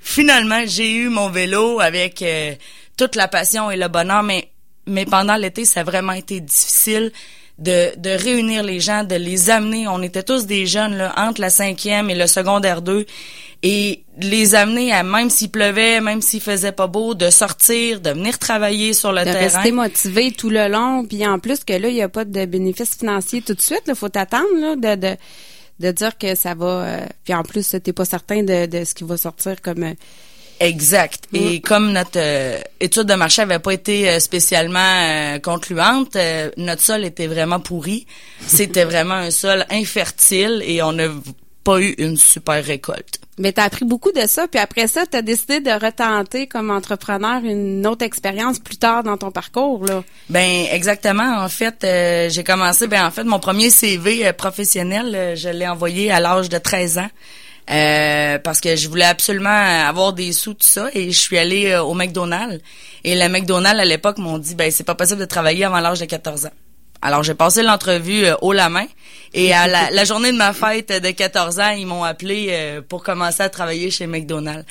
Finalement, 0.00 0.62
j'ai 0.66 0.92
eu 0.92 1.08
mon 1.08 1.30
vélo 1.30 1.80
avec 1.80 2.22
euh, 2.22 2.54
toute 2.96 3.16
la 3.16 3.26
passion 3.26 3.70
et 3.70 3.76
le 3.76 3.88
bonheur, 3.88 4.22
mais 4.22 4.50
mais 4.86 5.04
pendant 5.04 5.34
l'été, 5.34 5.64
ça 5.64 5.80
a 5.80 5.84
vraiment 5.84 6.12
été 6.12 6.40
difficile 6.40 7.10
de, 7.58 7.96
de 7.96 8.10
réunir 8.10 8.62
les 8.62 8.80
gens, 8.80 9.02
de 9.02 9.16
les 9.16 9.50
amener. 9.50 9.88
On 9.88 10.00
était 10.02 10.22
tous 10.22 10.46
des 10.46 10.66
jeunes 10.66 10.96
là, 10.96 11.12
entre 11.16 11.40
la 11.40 11.50
cinquième 11.50 12.08
et 12.10 12.14
le 12.14 12.26
secondaire 12.26 12.82
2 12.82 13.04
et 13.66 14.04
les 14.20 14.54
amener 14.54 14.92
à 14.92 15.02
même 15.02 15.28
s'il 15.28 15.50
pleuvait, 15.50 16.00
même 16.00 16.22
s'il 16.22 16.40
faisait 16.40 16.70
pas 16.70 16.86
beau, 16.86 17.14
de 17.14 17.30
sortir, 17.30 18.00
de 18.00 18.10
venir 18.10 18.38
travailler 18.38 18.92
sur 18.92 19.10
le 19.10 19.20
de 19.20 19.24
terrain. 19.24 19.40
Rester 19.40 19.72
motivé 19.72 20.30
tout 20.30 20.50
le 20.50 20.68
long, 20.68 21.04
puis 21.04 21.26
en 21.26 21.40
plus 21.40 21.64
que 21.64 21.72
là 21.72 21.88
il 21.88 21.96
y 21.96 22.02
a 22.02 22.08
pas 22.08 22.24
de 22.24 22.44
bénéfice 22.44 22.96
financier 22.96 23.42
tout 23.42 23.54
de 23.54 23.60
suite, 23.60 23.82
il 23.88 23.96
faut 23.96 24.08
t'attendre 24.08 24.46
là 24.60 24.76
de, 24.76 25.00
de 25.00 25.16
de 25.78 25.90
dire 25.90 26.16
que 26.16 26.34
ça 26.34 26.54
va 26.54 26.66
euh, 26.66 27.06
puis 27.24 27.34
en 27.34 27.42
plus 27.42 27.76
t'es 27.82 27.92
pas 27.92 28.06
certain 28.06 28.42
de, 28.42 28.66
de 28.66 28.84
ce 28.84 28.94
qui 28.94 29.04
va 29.04 29.16
sortir 29.16 29.60
comme 29.60 29.82
euh, 29.82 29.94
Exact. 30.58 31.24
Et 31.34 31.58
mm. 31.58 31.60
comme 31.60 31.92
notre 31.92 32.18
euh, 32.18 32.58
étude 32.80 33.02
de 33.02 33.14
marché 33.14 33.42
avait 33.42 33.58
pas 33.58 33.74
été 33.74 34.18
spécialement 34.20 35.38
concluante, 35.42 36.16
notre 36.56 36.80
sol 36.80 37.04
était 37.04 37.26
vraiment 37.26 37.60
pourri. 37.60 38.06
C'était 38.46 38.84
vraiment 38.84 39.16
un 39.16 39.30
sol 39.30 39.66
infertile 39.70 40.62
et 40.64 40.80
on 40.82 40.92
n'a 40.92 41.08
pas 41.66 41.80
eu 41.80 41.94
une 41.98 42.16
super 42.16 42.64
récolte. 42.64 43.18
Mais 43.38 43.52
tu 43.52 43.60
as 43.60 43.64
appris 43.64 43.84
beaucoup 43.84 44.12
de 44.12 44.24
ça, 44.28 44.46
puis 44.46 44.60
après 44.60 44.86
ça, 44.86 45.04
tu 45.04 45.16
as 45.16 45.22
décidé 45.22 45.58
de 45.58 45.70
retenter 45.70 46.46
comme 46.46 46.70
entrepreneur 46.70 47.42
une 47.44 47.84
autre 47.88 48.04
expérience 48.04 48.60
plus 48.60 48.76
tard 48.76 49.02
dans 49.02 49.16
ton 49.16 49.32
parcours 49.32 49.84
là. 49.84 50.04
Ben 50.30 50.66
exactement. 50.70 51.40
En 51.44 51.48
fait, 51.48 51.82
euh, 51.82 52.30
j'ai 52.30 52.44
commencé 52.44 52.86
ben 52.86 53.04
en 53.04 53.10
fait 53.10 53.24
mon 53.24 53.40
premier 53.40 53.70
CV 53.70 54.26
euh, 54.26 54.32
professionnel, 54.32 55.12
euh, 55.14 55.34
je 55.34 55.48
l'ai 55.48 55.66
envoyé 55.66 56.12
à 56.12 56.20
l'âge 56.20 56.48
de 56.48 56.56
13 56.56 56.98
ans. 56.98 57.10
parce 58.44 58.60
que 58.60 58.76
je 58.76 58.88
voulais 58.88 59.10
absolument 59.16 59.88
avoir 59.88 60.12
des 60.12 60.32
sous 60.32 60.54
tout 60.54 60.66
ça 60.66 60.86
et 60.94 61.10
je 61.10 61.18
suis 61.18 61.36
allée 61.36 61.76
au 61.76 61.94
McDonald's 61.94 62.62
et 63.02 63.16
le 63.16 63.28
McDonald's 63.28 63.80
à 63.80 63.84
l'époque 63.84 64.18
m'ont 64.18 64.38
dit 64.38 64.54
ben 64.54 64.70
c'est 64.70 64.86
pas 64.86 64.94
possible 64.94 65.20
de 65.20 65.26
travailler 65.26 65.64
avant 65.64 65.80
l'âge 65.80 65.98
de 65.98 66.06
14 66.06 66.46
ans. 66.46 66.56
Alors 67.02 67.22
j'ai 67.22 67.34
passé 67.34 67.62
l'entrevue 67.62 68.26
haut 68.40 68.52
la 68.52 68.68
main 68.68 68.86
et 69.34 69.52
à 69.52 69.66
la, 69.66 70.04
journée 70.06 70.32
de 70.32 70.36
ma 70.36 70.52
fête 70.52 70.92
de 70.92 71.10
14 71.10 71.58
ans, 71.60 71.70
ils 71.70 71.86
m'ont 71.86 72.04
appelé 72.04 72.48
euh, 72.50 72.80
pour 72.86 73.02
commencer 73.02 73.42
à 73.42 73.48
travailler 73.48 73.90
chez 73.90 74.06
McDonald's. 74.06 74.64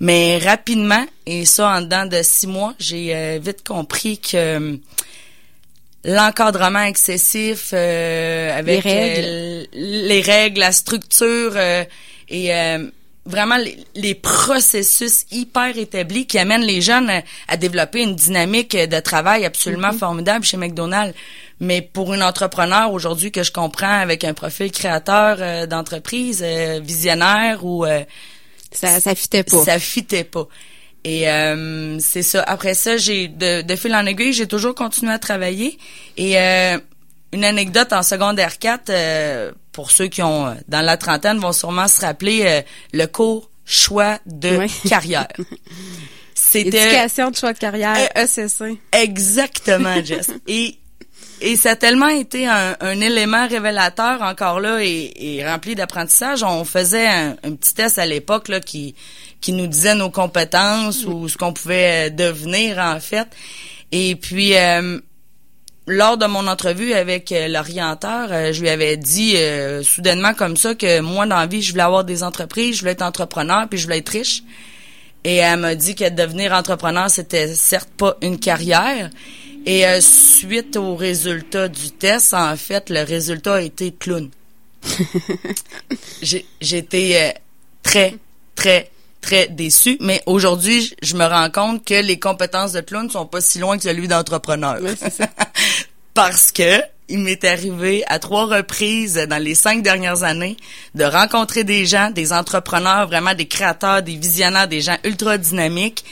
Mais 0.00 0.38
rapidement, 0.38 1.04
et 1.24 1.44
ça 1.44 1.68
en 1.68 1.80
dedans 1.80 2.06
de 2.06 2.20
six 2.22 2.46
mois, 2.46 2.74
j'ai 2.78 3.14
euh, 3.14 3.38
vite 3.40 3.66
compris 3.66 4.18
que 4.18 4.36
euh, 4.36 4.76
l'encadrement 6.04 6.82
excessif 6.82 7.70
euh, 7.72 8.56
avec 8.56 8.84
les 8.84 8.90
règles. 8.90 9.26
Euh, 9.26 9.64
les 9.72 10.20
règles, 10.20 10.60
la 10.60 10.72
structure 10.72 11.52
euh, 11.56 11.84
et 12.28 12.50
vraiment 13.26 13.56
les, 13.94 14.14
processus 14.14 15.24
hyper 15.30 15.78
établis 15.78 16.26
qui 16.26 16.38
amènent 16.38 16.64
les 16.64 16.80
jeunes 16.82 17.10
à, 17.48 17.56
développer 17.56 18.02
une 18.02 18.14
dynamique 18.14 18.76
de 18.76 19.00
travail 19.00 19.44
absolument 19.44 19.88
mm-hmm. 19.88 19.98
formidable 19.98 20.44
chez 20.44 20.56
McDonald's. 20.56 21.14
Mais 21.64 21.82
pour 21.82 22.14
une 22.14 22.22
entrepreneur 22.22 22.92
aujourd'hui 22.92 23.32
que 23.32 23.42
je 23.42 23.52
comprends 23.52 24.00
avec 24.00 24.24
un 24.24 24.34
profil 24.34 24.70
créateur 24.70 25.66
d'entreprise, 25.66 26.42
visionnaire 26.42 27.64
ou 27.64 27.84
ça 28.72 29.00
ça 29.00 29.14
fitait 29.14 29.44
pas. 29.44 29.64
Ça 29.64 29.78
fitait 29.78 30.24
pas. 30.24 30.46
Et 31.04 31.28
euh, 31.28 31.98
c'est 32.00 32.22
ça. 32.22 32.42
Après 32.42 32.74
ça, 32.74 32.96
j'ai 32.96 33.28
de, 33.28 33.62
de 33.62 33.76
fil 33.76 33.94
en 33.94 34.06
aiguille, 34.06 34.32
j'ai 34.32 34.48
toujours 34.48 34.74
continué 34.74 35.12
à 35.12 35.18
travailler. 35.18 35.78
Et 36.16 36.38
euh, 36.38 36.78
une 37.32 37.44
anecdote 37.44 37.92
en 37.92 38.02
secondaire 38.02 38.58
4, 38.58 38.90
euh, 38.90 39.52
pour 39.72 39.90
ceux 39.90 40.06
qui 40.06 40.22
ont 40.22 40.56
dans 40.68 40.80
la 40.80 40.96
trentaine 40.96 41.38
vont 41.38 41.52
sûrement 41.52 41.88
se 41.88 42.00
rappeler 42.00 42.62
le 42.92 43.06
cours 43.06 43.50
choix 43.66 44.18
de 44.24 44.60
carrière. 44.88 45.28
C'était 46.34 46.68
éducation 46.68 47.30
de 47.30 47.36
choix 47.36 47.52
de 47.52 47.58
carrière 47.58 47.96
ECC. 48.16 48.78
Exactement, 48.92 50.02
Jess. 50.04 50.30
et 50.46 50.78
et 51.40 51.56
ça 51.56 51.70
a 51.72 51.76
tellement 51.76 52.08
été 52.08 52.46
un, 52.46 52.76
un 52.80 53.00
élément 53.00 53.46
révélateur 53.46 54.22
encore 54.22 54.60
là 54.60 54.82
et, 54.82 55.12
et 55.16 55.46
rempli 55.46 55.74
d'apprentissage. 55.74 56.42
On 56.42 56.64
faisait 56.64 57.06
un, 57.06 57.36
un, 57.42 57.54
petit 57.54 57.74
test 57.74 57.98
à 57.98 58.06
l'époque 58.06 58.48
là 58.48 58.60
qui 58.60 58.94
qui 59.40 59.52
nous 59.52 59.66
disait 59.66 59.94
nos 59.94 60.10
compétences 60.10 61.04
ou 61.04 61.28
ce 61.28 61.36
qu'on 61.36 61.52
pouvait 61.52 62.08
euh, 62.08 62.10
devenir 62.10 62.78
en 62.78 62.98
fait. 62.98 63.28
Et 63.92 64.16
puis 64.16 64.56
euh, 64.56 64.98
lors 65.86 66.16
de 66.16 66.26
mon 66.26 66.46
entrevue 66.46 66.94
avec 66.94 67.30
euh, 67.30 67.48
l'orienteur, 67.48 68.52
je 68.52 68.60
lui 68.60 68.70
avais 68.70 68.96
dit 68.96 69.36
soudainement 69.82 70.34
comme 70.34 70.56
ça 70.56 70.74
que 70.74 71.00
moi 71.00 71.26
dans 71.26 71.38
la 71.38 71.46
vie, 71.46 71.62
je 71.62 71.72
voulais 71.72 71.82
avoir 71.82 72.04
des 72.04 72.22
entreprises, 72.22 72.76
je 72.76 72.80
voulais 72.80 72.92
être 72.92 73.02
entrepreneur, 73.02 73.68
puis 73.68 73.78
je 73.78 73.84
voulais 73.84 73.98
être 73.98 74.08
riche. 74.08 74.42
Et 75.24 75.36
elle 75.36 75.60
m'a 75.60 75.74
dit 75.74 75.94
que 75.94 76.08
devenir 76.08 76.52
entrepreneur, 76.52 77.10
c'était 77.10 77.54
certes 77.54 77.90
pas 77.96 78.16
une 78.22 78.38
carrière. 78.38 79.10
Et 79.66 79.84
suite 80.00 80.76
au 80.76 80.94
résultat 80.94 81.68
du 81.68 81.90
test, 81.90 82.34
en 82.34 82.56
fait, 82.56 82.90
le 82.90 83.02
résultat 83.02 83.54
a 83.54 83.60
été 83.60 83.92
clown. 83.92 84.30
J'étais 86.60 87.34
très, 87.82 88.16
très, 88.54 88.90
très 89.22 89.48
déçu, 89.48 89.96
mais 90.00 90.22
aujourd'hui, 90.26 90.94
je 91.02 91.16
me 91.16 91.24
rends 91.24 91.50
compte 91.50 91.84
que 91.84 92.02
les 92.02 92.18
compétences 92.18 92.72
de 92.72 92.82
clown 92.82 93.08
sont 93.08 93.26
pas 93.26 93.40
si 93.40 93.58
loin 93.58 93.78
que 93.78 93.84
celui 93.84 94.06
d'entrepreneur. 94.06 94.80
Parce 96.14 96.52
que 96.52 96.82
il 97.08 97.18
m'est 97.18 97.44
arrivé 97.44 98.02
à 98.06 98.18
trois 98.18 98.46
reprises 98.46 99.14
dans 99.28 99.42
les 99.42 99.54
cinq 99.54 99.82
dernières 99.82 100.22
années 100.22 100.56
de 100.94 101.04
rencontrer 101.04 101.64
des 101.64 101.84
gens, 101.84 102.10
des 102.10 102.32
entrepreneurs, 102.32 103.06
vraiment 103.06 103.34
des 103.34 103.46
créateurs, 103.46 104.02
des 104.02 104.16
visionnaires, 104.16 104.68
des 104.68 104.80
gens 104.80 104.96
ultra 105.04 105.36
dynamiques 105.36 106.04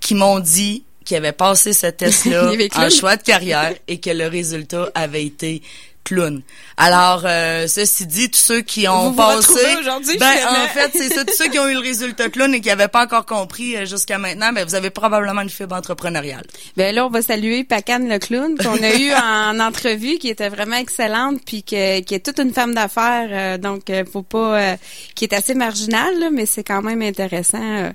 qui 0.00 0.14
m'ont 0.14 0.40
dit 0.40 0.84
qu'ils 1.04 1.16
avaient 1.16 1.32
passé 1.32 1.72
ce 1.72 1.86
test-là 1.86 2.52
en 2.76 2.90
choix 2.90 3.16
de 3.16 3.22
carrière 3.24 3.74
et 3.86 4.00
que 4.00 4.10
le 4.10 4.26
résultat 4.26 4.90
avait 4.94 5.24
été 5.24 5.62
clown. 6.04 6.42
Alors, 6.76 7.22
euh, 7.24 7.66
ceci 7.66 8.06
dit, 8.06 8.30
tous 8.30 8.40
ceux 8.40 8.60
qui 8.60 8.86
ont 8.86 9.10
vous 9.10 9.16
passé, 9.16 9.76
aujourd'hui, 9.80 10.18
ben 10.18 10.26
en 10.48 10.68
fait, 10.68 10.90
c'est 10.92 11.12
ça, 11.12 11.24
tous 11.24 11.34
ceux 11.34 11.48
qui 11.48 11.58
ont 11.58 11.68
eu 11.68 11.74
le 11.74 11.80
résultat 11.80 12.28
clown 12.28 12.52
et 12.54 12.60
qui 12.60 12.68
n'avaient 12.68 12.88
pas 12.88 13.04
encore 13.04 13.26
compris 13.26 13.76
euh, 13.76 13.86
jusqu'à 13.86 14.18
maintenant, 14.18 14.52
ben 14.52 14.64
vous 14.64 14.74
avez 14.74 14.90
probablement 14.90 15.40
une 15.40 15.50
fibre 15.50 15.74
entrepreneuriale. 15.74 16.44
Ben 16.76 16.94
là, 16.94 17.06
on 17.06 17.10
va 17.10 17.22
saluer 17.22 17.64
Pacan 17.64 18.00
le 18.00 18.18
clown 18.18 18.56
qu'on 18.58 18.82
a 18.82 18.96
eu 18.96 19.12
en 19.14 19.58
entrevue, 19.60 20.18
qui 20.18 20.28
était 20.28 20.50
vraiment 20.50 20.76
excellente, 20.76 21.40
puis 21.44 21.62
que, 21.62 22.00
qui 22.00 22.14
est 22.14 22.24
toute 22.24 22.38
une 22.38 22.52
femme 22.52 22.74
d'affaires, 22.74 23.28
euh, 23.30 23.58
donc 23.58 23.90
faut 24.12 24.22
pas, 24.22 24.76
qui 25.14 25.24
est 25.24 25.32
assez 25.32 25.54
marginale, 25.54 26.30
mais 26.32 26.46
c'est 26.46 26.64
quand 26.64 26.82
même 26.82 27.02
intéressant 27.02 27.92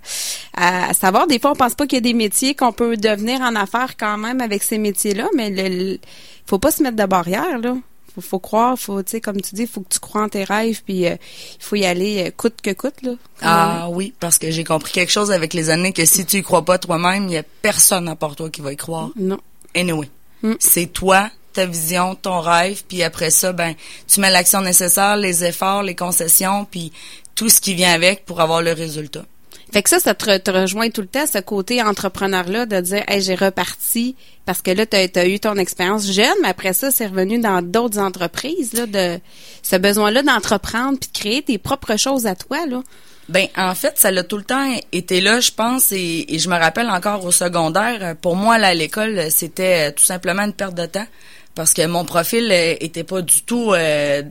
à, 0.56 0.94
savoir. 0.94 1.28
Des 1.28 1.40
fois, 1.40 1.52
on 1.52 1.56
pense 1.56 1.76
pas 1.76 1.86
qu'il 1.86 1.98
y 1.98 2.00
a 2.00 2.02
des 2.02 2.14
métiers 2.14 2.56
qu'on 2.56 2.72
peut 2.72 2.98
devenir 2.98 3.42
en 3.42 3.56
affaires 3.56 3.96
quand 3.98 4.18
même 4.18 4.42
avec 4.42 4.64
ces 4.64 4.78
métiers-là, 4.78 5.28
mais 5.36 5.50
le, 5.50 6.00
faut 6.46 6.60
pas 6.60 6.72
se 6.72 6.82
mettre 6.82 6.96
de 6.96 7.06
barrière 7.06 7.60
là 7.60 7.76
faut, 8.14 8.22
faut 8.22 8.40
croire, 8.40 8.78
faut, 8.78 9.02
tu 9.04 9.12
sais, 9.12 9.22
comme 9.22 9.42
tu 9.42 9.56
dis, 9.56 9.68
faut 9.68 9.82
que 9.82 9.90
tu 9.90 10.00
crois 10.00 10.24
en 10.24 10.30
tes 10.30 10.44
rêves, 10.44 10.82
puis 10.84 11.06
euh, 11.06 11.16
il 11.60 11.64
faut 11.64 11.76
y 11.76 11.86
aller 11.86 12.28
euh, 12.28 12.32
coûte 12.36 12.62
que 12.62 12.72
coûte, 12.72 13.02
là. 13.04 13.12
Ah 13.42 13.88
oui, 13.90 14.14
parce 14.20 14.38
que 14.38 14.52
j'ai 14.52 14.64
compris 14.64 14.92
quelque 14.92 15.12
chose 15.12 15.32
avec 15.32 15.54
les 15.54 15.70
années, 15.70 15.94
que 15.94 16.06
si 16.06 16.26
tu 16.26 16.38
y 16.38 16.44
crois 16.44 16.66
pas 16.66 16.78
toi-même, 16.78 17.28
il 17.28 17.34
y 17.34 17.38
a 17.38 17.44
personne 17.62 18.08
à 18.08 18.16
part 18.16 18.36
toi 18.36 18.50
qui 18.50 18.62
va 18.62 18.74
y 18.74 18.78
croire. 18.78 19.10
Non. 19.16 19.40
Anyway, 19.76 20.10
mm. 20.44 20.54
c'est 20.60 20.88
toi, 20.88 21.30
ta 21.54 21.66
vision, 21.66 22.16
ton 22.16 22.40
rêve, 22.42 22.84
puis 22.88 23.04
après 23.04 23.32
ça, 23.32 23.54
ben, 23.54 23.76
tu 24.08 24.20
mets 24.20 24.32
l'action 24.32 24.62
nécessaire, 24.62 25.18
les 25.18 25.44
efforts, 25.44 25.84
les 25.84 25.96
concessions, 25.96 26.66
puis 26.70 26.92
tout 27.36 27.50
ce 27.50 27.62
qui 27.62 27.74
vient 27.74 27.94
avec 27.94 28.26
pour 28.26 28.42
avoir 28.42 28.62
le 28.62 28.74
résultat. 28.74 29.26
Fait 29.72 29.84
que 29.84 29.90
ça, 29.90 30.00
ça 30.00 30.16
te, 30.16 30.52
rejoint 30.52 30.90
tout 30.90 31.02
le 31.02 31.08
temps, 31.08 31.26
ce 31.32 31.40
côté 31.40 31.82
entrepreneur-là, 31.82 32.66
de 32.66 32.82
dire, 32.82 33.04
hey, 33.08 33.22
j'ai 33.22 33.36
reparti, 33.36 34.16
parce 34.46 34.62
que 34.62 34.72
là, 34.72 34.86
tu 34.86 34.96
as, 34.96 35.28
eu 35.28 35.40
ton 35.40 35.56
expérience 35.56 36.12
jeune, 36.12 36.26
mais 36.42 36.50
après 36.50 36.74
ça, 36.74 36.90
c'est 36.90 37.08
revenu 37.08 37.40
dans 37.40 37.62
d'autres 37.62 38.00
entreprises, 38.00 38.74
là, 38.74 38.88
de 38.88 39.20
ce 39.62 39.76
besoin-là 39.76 40.24
d'entreprendre 40.24 40.98
puis 41.00 41.10
de 41.14 41.18
créer 41.20 41.42
tes 41.44 41.58
propres 41.58 41.98
choses 41.98 42.26
à 42.26 42.36
toi, 42.36 42.66
là. 42.66 42.82
Ben, 43.30 43.46
en 43.56 43.76
fait, 43.76 44.00
ça 44.00 44.10
l'a 44.10 44.24
tout 44.24 44.38
le 44.38 44.44
temps 44.44 44.76
été 44.92 45.22
là, 45.22 45.40
je 45.40 45.52
pense, 45.52 45.92
et, 45.92 46.26
je 46.40 46.50
me 46.50 46.58
rappelle 46.58 46.90
encore 46.90 47.24
au 47.26 47.32
secondaire. 47.32 48.16
Pour 48.20 48.36
moi, 48.36 48.58
là, 48.58 48.70
à 48.70 48.74
l'école, 48.74 49.30
c'était 49.30 49.92
tout 49.92 50.04
simplement 50.04 50.42
une 50.42 50.54
perte 50.54 50.74
de 50.74 50.88
temps 50.88 51.06
parce 51.54 51.74
que 51.74 51.86
mon 51.86 52.06
profil 52.06 52.50
euh, 52.52 52.76
était 52.80 53.04
pas 53.04 53.22
du 53.22 53.42
tout 53.42 53.74
euh, 53.74 54.24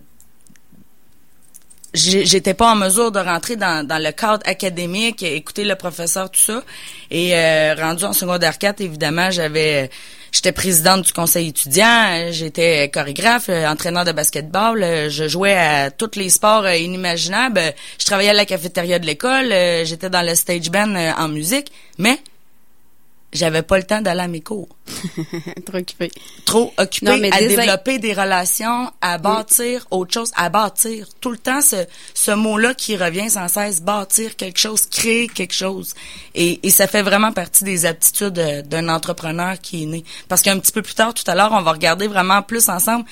j'étais 1.95 2.55
pas 2.55 2.73
en 2.73 2.77
mesure 2.77 3.11
de 3.11 3.19
rentrer 3.19 3.57
dans, 3.57 3.87
le 3.89 4.11
cadre 4.13 4.47
académique, 4.47 5.23
écouter 5.23 5.65
le 5.65 5.75
professeur, 5.75 6.31
tout 6.31 6.41
ça. 6.41 6.63
Et 7.11 7.35
euh, 7.35 7.75
rendu 7.75 8.05
en 8.05 8.13
secondaire 8.13 8.59
4, 8.59 8.81
évidemment, 8.81 9.31
j'avais 9.31 9.91
j'étais 10.31 10.53
présidente 10.53 11.07
du 11.07 11.13
conseil 11.15 11.49
étudiant, 11.49 12.31
j'étais 12.31 12.91
chorégraphe, 12.91 13.49
euh, 13.49 13.67
entraîneur 13.67 14.05
de 14.05 14.13
basketball, 14.13 14.83
euh, 14.83 15.09
je 15.09 15.27
jouais 15.27 15.55
à 15.55 15.91
tous 15.91 16.17
les 16.17 16.29
sports 16.29 16.69
inimaginables, 16.69 17.73
je 17.99 18.05
travaillais 18.05 18.31
à 18.31 18.35
la 18.35 18.45
cafétéria 18.45 18.99
de 18.99 19.07
l'école, 19.07 19.49
j'étais 19.87 20.11
dans 20.11 20.21
le 20.21 20.35
stage 20.35 20.71
band 20.71 20.95
en 20.95 21.29
musique, 21.29 21.73
mais 21.97 22.19
j'avais 23.33 23.63
pas 23.63 23.77
le 23.77 23.85
temps 23.85 24.01
d'aller 24.01 24.23
à 24.23 24.29
mes 24.29 24.41
cours. 24.41 24.69
Trop 25.67 25.77
occupé. 25.77 26.11
Trop 26.47 26.73
occupé 26.79 27.31
à 27.31 27.39
développer 27.39 27.99
des 27.99 28.15
relations, 28.15 28.91
à 29.01 29.19
bâtir 29.19 29.87
autre 29.91 30.15
chose, 30.15 30.33
à 30.35 30.49
bâtir. 30.49 31.07
Tout 31.21 31.31
le 31.31 31.39
temps, 31.39 31.61
ce, 31.61 31.85
ce 32.15 32.31
mot-là 32.31 32.73
qui 32.75 32.97
revient 32.97 33.29
sans 33.29 33.49
cesse, 33.49 33.83
bâtir 33.83 34.37
quelque 34.37 34.59
chose, 34.59 34.87
créer 34.87 35.29
quelque 35.29 35.55
chose. 35.55 35.95
Et, 36.35 36.67
et 36.67 36.71
ça 36.71 36.87
fait 36.87 37.03
vraiment 37.03 37.33
partie 37.33 37.65
des 37.65 37.85
aptitudes 37.85 38.65
d'un 38.67 38.89
entrepreneur 38.89 39.59
qui 39.61 39.83
est 39.83 39.87
né. 39.87 40.05
Parce 40.29 40.41
qu'un 40.43 40.59
petit 40.59 40.73
peu 40.73 40.83
plus 40.83 40.95
tard, 40.95 41.13
tout 41.13 41.29
à 41.31 41.35
l'heure, 41.35 41.53
on 41.53 41.63
va 41.63 41.73
regarder 41.73 42.09
vraiment 42.09 42.43
plus 42.43 42.69
ensemble 42.71 43.05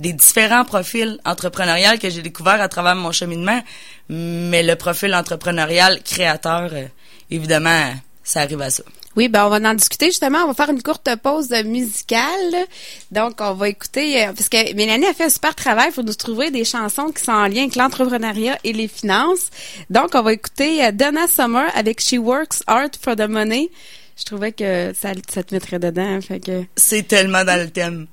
des 0.00 0.12
différents 0.14 0.64
profils 0.64 1.20
entrepreneuriales 1.24 1.98
que 1.98 2.08
j'ai 2.10 2.22
découverts 2.22 2.60
à 2.60 2.68
travers 2.68 2.96
mon 2.96 3.12
cheminement. 3.12 3.62
Mais 4.08 4.62
le 4.62 4.74
profil 4.74 5.14
entrepreneurial 5.14 6.02
créateur, 6.02 6.70
euh, 6.72 6.86
évidemment, 7.30 7.94
ça 8.24 8.40
arrive 8.40 8.62
à 8.62 8.70
ça. 8.70 8.82
Oui, 9.16 9.28
ben 9.28 9.44
on 9.46 9.48
va 9.48 9.56
en 9.56 9.74
discuter 9.74 10.06
justement. 10.06 10.38
On 10.44 10.48
va 10.48 10.54
faire 10.54 10.70
une 10.70 10.82
courte 10.82 11.08
pause 11.16 11.50
musicale. 11.64 12.54
Donc, 13.10 13.40
on 13.40 13.54
va 13.54 13.68
écouter, 13.68 14.22
euh, 14.22 14.32
parce 14.32 14.48
que 14.48 14.72
Mélanie 14.74 15.06
a 15.06 15.14
fait 15.14 15.24
un 15.24 15.30
super 15.30 15.54
travail. 15.54 15.88
Il 15.88 15.94
faut 15.94 16.02
nous 16.02 16.14
trouver 16.14 16.50
des 16.50 16.64
chansons 16.64 17.10
qui 17.10 17.24
sont 17.24 17.32
en 17.32 17.48
lien 17.48 17.62
avec 17.62 17.74
l'entrepreneuriat 17.74 18.58
et 18.62 18.72
les 18.72 18.86
finances. 18.86 19.50
Donc, 19.90 20.10
on 20.14 20.22
va 20.22 20.32
écouter 20.32 20.84
euh, 20.84 20.92
Donna 20.92 21.26
Summer 21.26 21.66
avec 21.74 22.00
She 22.00 22.14
Works 22.18 22.62
Art 22.68 22.90
for 23.02 23.16
the 23.16 23.28
Money. 23.28 23.70
Je 24.16 24.24
trouvais 24.24 24.52
que 24.52 24.92
ça, 24.94 25.10
ça 25.28 25.42
te 25.42 25.54
mettrait 25.54 25.80
dedans. 25.80 26.20
Fait 26.20 26.38
que... 26.38 26.64
C'est 26.76 27.08
tellement 27.08 27.44
dans 27.44 27.60
le 27.60 27.68
thème. 27.68 28.06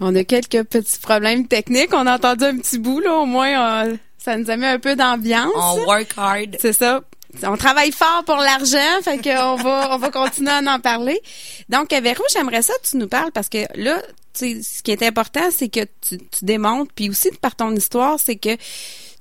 On 0.00 0.16
a 0.16 0.24
quelques 0.24 0.64
petits 0.64 0.98
problèmes 0.98 1.46
techniques. 1.46 1.92
On 1.92 2.06
a 2.06 2.16
entendu 2.16 2.44
un 2.44 2.56
petit 2.56 2.78
bout, 2.78 3.00
là. 3.00 3.14
Au 3.18 3.26
moins, 3.26 3.86
ça 4.18 4.36
nous 4.36 4.50
a 4.50 4.56
mis 4.56 4.66
un 4.66 4.78
peu 4.78 4.96
d'ambiance. 4.96 5.52
On 5.54 5.84
work 5.84 6.08
hard. 6.16 6.56
C'est 6.58 6.72
ça 6.72 7.02
on 7.42 7.56
travaille 7.56 7.92
fort 7.92 8.24
pour 8.24 8.36
l'argent, 8.36 9.02
fait 9.02 9.18
qu'on 9.18 9.56
va 9.56 9.94
on 9.94 9.98
va 9.98 10.10
continuer 10.10 10.50
à 10.50 10.58
en 10.58 10.80
parler. 10.80 11.20
Donc 11.68 11.90
Véro, 11.90 12.22
j'aimerais 12.32 12.62
ça 12.62 12.72
que 12.82 12.88
tu 12.88 12.96
nous 12.96 13.08
parles 13.08 13.32
parce 13.32 13.48
que 13.48 13.58
là, 13.74 14.00
ce 14.34 14.82
qui 14.82 14.90
est 14.90 15.02
important, 15.02 15.50
c'est 15.50 15.68
que 15.68 15.84
tu, 16.00 16.18
tu 16.18 16.44
démontres, 16.44 16.92
puis 16.94 17.10
aussi 17.10 17.30
par 17.40 17.56
ton 17.56 17.74
histoire, 17.74 18.18
c'est 18.18 18.36
que 18.36 18.56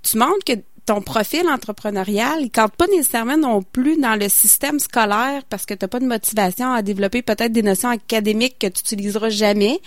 tu 0.02 0.18
montres 0.18 0.44
que 0.46 0.54
ton 0.90 1.02
profil 1.02 1.48
entrepreneurial, 1.48 2.42
il 2.42 2.50
compte 2.50 2.72
pas 2.72 2.88
nécessairement 2.88 3.38
non 3.38 3.62
plus 3.62 3.98
dans 3.98 4.20
le 4.20 4.28
système 4.28 4.80
scolaire 4.80 5.44
parce 5.48 5.68
que 5.68 5.76
tu 5.76 5.84
n'as 5.84 5.88
pas 5.88 6.00
de 6.00 6.08
motivation 6.08 6.74
à 6.74 6.82
développer 6.82 7.22
peut-être 7.22 7.52
des 7.52 7.62
notions 7.62 7.90
académiques 7.90 8.58
que 8.58 8.66
tu 8.66 8.80
utiliseras 8.80 9.30
jamais, 9.30 9.80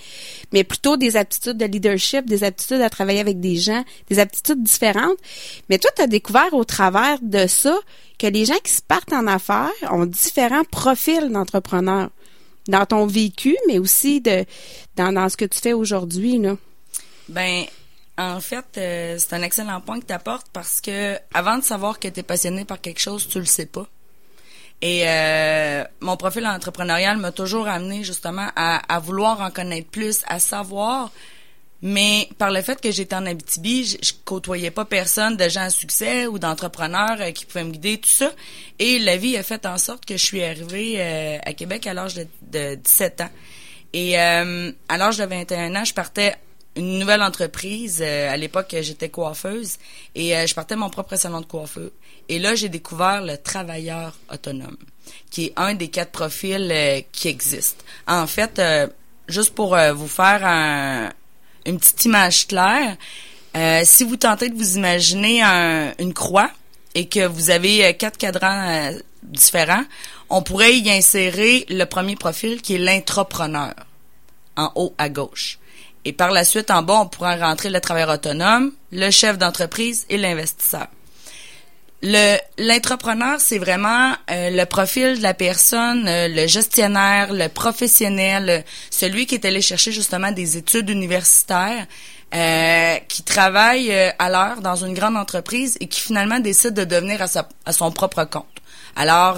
mais 0.53 0.63
plutôt 0.63 0.97
des 0.97 1.17
aptitudes 1.17 1.57
de 1.57 1.65
leadership, 1.65 2.27
des 2.27 2.45
aptitudes 2.45 2.81
à 2.81 2.89
travailler 2.89 3.19
avec 3.19 3.41
des 3.41 3.57
gens, 3.57 3.85
des 4.11 4.21
aptitudes 4.21 4.63
différentes. 4.63 5.17
Mais 5.69 5.79
toi, 5.79 5.91
tu 5.97 6.03
as 6.03 6.07
découvert 6.07 6.55
au 6.55 6.63
travers 6.63 7.19
de 7.21 7.49
ça 7.49 7.77
que 8.17 8.29
les 8.29 8.45
gens 8.45 8.61
qui 8.63 8.71
se 8.71 8.83
partent 8.83 9.13
en 9.13 9.27
affaires 9.27 9.73
ont 9.91 10.07
différents 10.07 10.63
profils 10.63 11.29
d'entrepreneurs 11.33 12.11
dans 12.69 12.87
ton 12.87 13.07
vécu, 13.07 13.57
mais 13.67 13.81
aussi 13.81 14.21
de 14.21 14.45
dans, 14.95 15.13
dans 15.13 15.29
ce 15.29 15.37
que 15.37 15.47
tu 15.47 15.59
fais 15.59 15.73
aujourd'hui. 15.73 16.39
Là. 16.39 16.57
Ben, 17.29 17.65
en 18.19 18.41
fait, 18.41 18.65
euh, 18.77 19.17
c'est 19.19 19.35
un 19.35 19.43
excellent 19.43 19.81
point 19.81 20.01
que 20.01 20.07
tu 20.07 20.13
apportes 20.13 20.47
parce 20.53 20.81
que 20.81 21.19
avant 21.33 21.59
de 21.59 21.65
savoir 21.65 21.99
que 21.99 22.09
tu 22.09 22.21
es 22.21 22.23
passionné 22.23 22.65
par 22.65 22.81
quelque 22.81 23.01
chose, 23.01 23.27
tu 23.29 23.39
le 23.39 23.47
sais 23.47 23.67
pas. 23.67 23.87
Et 24.83 25.05
euh, 25.07 25.85
mon 26.01 26.17
profil 26.17 26.45
entrepreneurial 26.45 27.17
m'a 27.17 27.31
toujours 27.31 27.69
amené 27.69 28.03
justement 28.03 28.49
à, 28.57 28.99
vouloir 28.99 29.41
en 29.41 29.51
connaître 29.51 29.89
plus, 29.89 30.23
à 30.27 30.41
savoir. 30.41 31.13
Mais 31.83 32.29
par 32.39 32.51
le 32.51 32.63
fait 32.63 32.81
que 32.81 32.91
j'étais 32.91 33.15
en 33.15 33.27
Abitibi, 33.27 33.99
je, 34.03 34.13
côtoyais 34.25 34.71
pas 34.71 34.85
personne 34.85 35.37
de 35.37 35.49
gens 35.49 35.63
à 35.63 35.71
succès 35.71 36.27
ou 36.27 36.39
d'entrepreneurs 36.39 37.17
euh, 37.21 37.31
qui 37.31 37.45
pouvaient 37.45 37.65
me 37.65 37.71
guider, 37.71 37.99
tout 37.99 38.09
ça. 38.09 38.33
Et 38.81 38.99
la 38.99 39.17
vie 39.17 39.37
a 39.37 39.45
fait 39.45 39.67
en 39.67 39.79
sorte 39.79 40.05
que 40.05 40.17
je 40.17 40.25
suis 40.25 40.43
arrivée 40.43 40.97
euh, 40.99 41.39
à 41.45 41.53
Québec 41.55 41.87
à 41.87 41.95
l'âge 41.95 42.15
de, 42.15 42.27
de, 42.43 42.75
17 42.75 43.21
ans. 43.21 43.31
Et 43.93 44.17
à 44.17 44.45
l'âge 44.97 45.19
de 45.19 45.25
21 45.25 45.77
ans, 45.77 45.85
je 45.85 45.93
partais 45.93 46.35
une 46.77 46.99
nouvelle 46.99 47.23
entreprise. 47.23 48.01
Euh, 48.03 48.33
à 48.33 48.37
l'époque, 48.37 48.75
j'étais 48.81 49.09
coiffeuse 49.09 49.77
et 50.15 50.37
euh, 50.37 50.47
je 50.47 50.55
partais 50.55 50.77
mon 50.77 50.91
propre 50.91 51.17
salon 51.17 51.41
de 51.41 51.47
coiffeur. 51.47 51.91
Et 52.29 52.39
là, 52.39 52.55
j'ai 52.55 52.69
découvert 52.69 53.23
le 53.23 53.37
travailleur 53.37 54.17
autonome, 54.33 54.77
qui 55.31 55.47
est 55.47 55.53
un 55.57 55.75
des 55.75 55.89
quatre 55.89 56.13
profils 56.13 56.71
euh, 56.71 57.01
qui 57.13 57.29
existent. 57.29 57.85
En 58.07 58.27
fait, 58.27 58.61
juste 59.29 59.55
pour 59.55 59.77
vous 59.95 60.09
faire 60.09 60.45
un, 60.45 61.13
une 61.67 61.79
petite 61.79 62.05
image 62.05 62.47
claire, 62.47 62.97
si 63.85 64.05
vous 64.05 64.17
tentez 64.17 64.49
de 64.49 64.57
vous 64.57 64.77
imaginer 64.77 65.43
un, 65.43 65.93
une 65.99 66.15
croix 66.15 66.51
et 66.95 67.09
que 67.09 67.27
vous 67.27 67.51
avez 67.51 67.95
quatre 67.97 68.17
cadrans 68.17 68.93
différents, 69.23 69.85
on 70.31 70.43
pourrait 70.43 70.79
y 70.79 70.91
insérer 70.91 71.67
le 71.69 71.85
premier 71.85 72.17
profil 72.17 72.63
qui 72.63 72.77
est 72.77 72.79
l'intrapreneur 72.79 73.75
en 74.57 74.73
haut 74.75 74.95
à 74.99 75.09
gauche. 75.09 75.59
Et 76.05 76.13
par 76.13 76.31
la 76.31 76.45
suite, 76.45 76.71
en 76.71 76.83
bas, 76.83 77.01
on 77.01 77.07
pourra 77.07 77.37
rentrer 77.37 77.71
le 77.71 77.81
travailleur 77.81 78.11
autonome, 78.11 78.73
le 78.91 79.11
chef 79.11 79.39
d'entreprise 79.39 80.05
et 80.09 80.19
l'investisseur. 80.19 80.89
Le 82.05 82.37
l'entrepreneur, 82.59 83.39
c'est 83.39 83.59
vraiment 83.59 84.13
euh, 84.29 84.51
le 84.51 84.65
profil 84.65 85.19
de 85.19 85.23
la 85.23 85.35
personne, 85.35 86.09
euh, 86.09 86.27
le 86.27 86.49
gestionnaire, 86.49 87.33
le 87.33 87.47
professionnel, 87.47 88.51
euh, 88.51 88.61
celui 88.91 89.27
qui 89.27 89.37
est 89.37 89.45
allé 89.45 89.63
chercher 89.63 89.93
justement 89.93 90.33
des 90.33 90.57
études 90.57 90.91
universitaires, 90.91 91.87
qui 93.09 93.23
travaille 93.25 93.93
à 93.93 94.31
l'heure 94.31 94.63
dans 94.63 94.75
une 94.75 94.95
grande 94.95 95.19
entreprise 95.19 95.77
et 95.81 95.87
qui 95.87 96.01
finalement 96.01 96.41
décide 96.41 96.73
de 96.73 96.85
devenir 96.85 97.21
à, 97.21 97.27
sa, 97.27 97.47
à 97.67 97.75
son 97.75 97.93
propre 97.93 98.25
compte. 98.25 98.47
Alors, 98.97 99.37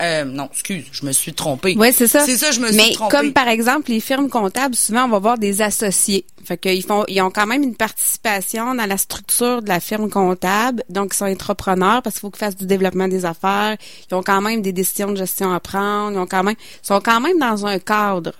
euh, 0.00 0.24
non, 0.24 0.48
excuse, 0.52 0.84
je 0.92 1.04
me 1.04 1.12
suis 1.12 1.32
trompée. 1.32 1.74
Oui, 1.76 1.92
c'est 1.92 2.06
ça. 2.06 2.20
C'est 2.20 2.36
ça, 2.36 2.52
je 2.52 2.60
me 2.60 2.70
suis 2.70 2.92
trompée. 2.92 3.16
Mais 3.16 3.20
comme 3.20 3.32
par 3.32 3.48
exemple 3.48 3.90
les 3.90 4.00
firmes 4.00 4.28
comptables, 4.28 4.76
souvent 4.76 5.04
on 5.04 5.08
va 5.08 5.18
voir 5.18 5.38
des 5.38 5.60
associés. 5.60 6.24
Fait 6.44 6.56
qu'ils 6.56 6.84
font, 6.84 7.04
ils 7.08 7.20
ont 7.20 7.30
quand 7.30 7.46
même 7.46 7.64
une 7.64 7.74
participation 7.74 8.74
dans 8.76 8.86
la 8.86 8.96
structure 8.96 9.60
de 9.60 9.68
la 9.68 9.80
firme 9.80 10.08
comptable. 10.08 10.84
Donc 10.88 11.10
ils 11.14 11.16
sont 11.16 11.24
entrepreneurs 11.24 12.02
parce 12.02 12.16
qu'il 12.16 12.20
faut 12.20 12.30
qu'ils 12.30 12.38
fassent 12.38 12.56
du 12.56 12.66
développement 12.66 13.08
des 13.08 13.24
affaires. 13.24 13.76
Ils 14.10 14.14
ont 14.14 14.22
quand 14.22 14.40
même 14.40 14.62
des 14.62 14.72
décisions 14.72 15.10
de 15.10 15.16
gestion 15.16 15.52
à 15.52 15.58
prendre. 15.58 16.12
Ils 16.12 16.20
ont 16.20 16.26
quand 16.26 16.44
même, 16.44 16.56
sont 16.82 17.00
quand 17.00 17.20
même 17.20 17.38
dans 17.38 17.66
un 17.66 17.80
cadre. 17.80 18.32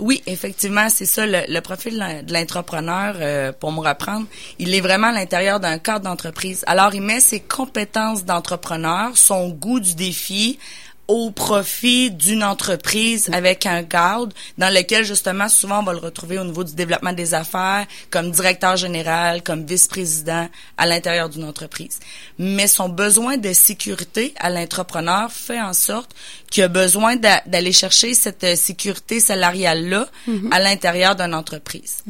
Oui, 0.00 0.22
effectivement, 0.26 0.88
c'est 0.88 1.06
ça 1.06 1.24
le, 1.26 1.60
profil 1.60 1.94
de 2.26 2.32
l'entrepreneur 2.32 3.14
euh, 3.20 3.52
pour 3.52 3.70
me 3.70 3.78
reprendre. 3.78 4.26
Il 4.58 4.74
est 4.74 4.80
vraiment 4.80 5.08
à 5.08 5.12
l'intérieur 5.12 5.60
d'un 5.60 5.78
cadre 5.78 6.04
d'entreprise. 6.04 6.64
Alors, 6.66 6.94
il 6.94 7.02
met 7.02 7.20
ses 7.20 7.38
compétences 7.38 8.24
d'entrepreneur, 8.24 9.16
son 9.16 9.50
goût 9.50 9.78
du 9.78 9.94
défi, 9.94 10.58
au 11.08 11.30
profit 11.30 12.10
d'une 12.10 12.42
entreprise 12.42 13.28
avec 13.32 13.66
un 13.66 13.82
cadre 13.82 14.32
dans 14.58 14.72
lequel 14.72 15.04
justement 15.04 15.48
souvent 15.48 15.80
on 15.80 15.82
va 15.82 15.92
le 15.92 15.98
retrouver 15.98 16.38
au 16.38 16.44
niveau 16.44 16.64
du 16.64 16.74
développement 16.74 17.12
des 17.12 17.34
affaires 17.34 17.86
comme 18.10 18.30
directeur 18.30 18.76
général, 18.76 19.42
comme 19.42 19.64
vice-président 19.66 20.48
à 20.76 20.86
l'intérieur 20.86 21.28
d'une 21.28 21.44
entreprise. 21.44 22.00
Mais 22.38 22.66
son 22.66 22.88
besoin 22.88 23.36
de 23.36 23.52
sécurité 23.52 24.32
à 24.38 24.50
l'entrepreneur 24.50 25.30
fait 25.30 25.60
en 25.60 25.72
sorte 25.74 26.14
qu'il 26.50 26.62
a 26.64 26.68
besoin 26.68 27.16
d'aller 27.16 27.72
chercher 27.72 28.14
cette 28.14 28.56
sécurité 28.56 29.20
salariale 29.20 29.88
là 29.88 30.08
mm-hmm. 30.28 30.52
à 30.52 30.58
l'intérieur 30.60 31.16
d'une 31.16 31.34
entreprise. 31.34 32.04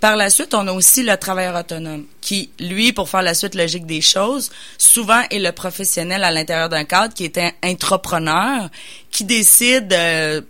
Par 0.00 0.16
la 0.16 0.28
suite, 0.28 0.52
on 0.54 0.66
a 0.68 0.72
aussi 0.72 1.02
le 1.02 1.16
travailleur 1.16 1.56
autonome, 1.56 2.04
qui, 2.20 2.50
lui, 2.60 2.92
pour 2.92 3.08
faire 3.08 3.22
la 3.22 3.34
suite 3.34 3.54
logique 3.54 3.86
des 3.86 4.02
choses, 4.02 4.50
souvent 4.76 5.22
est 5.30 5.38
le 5.38 5.52
professionnel 5.52 6.22
à 6.22 6.30
l'intérieur 6.30 6.68
d'un 6.68 6.84
cadre 6.84 7.14
qui 7.14 7.24
est 7.24 7.38
un 7.38 7.50
entrepreneur, 7.64 8.68
qui 9.10 9.24
décide, 9.24 9.92
euh, 9.92 10.42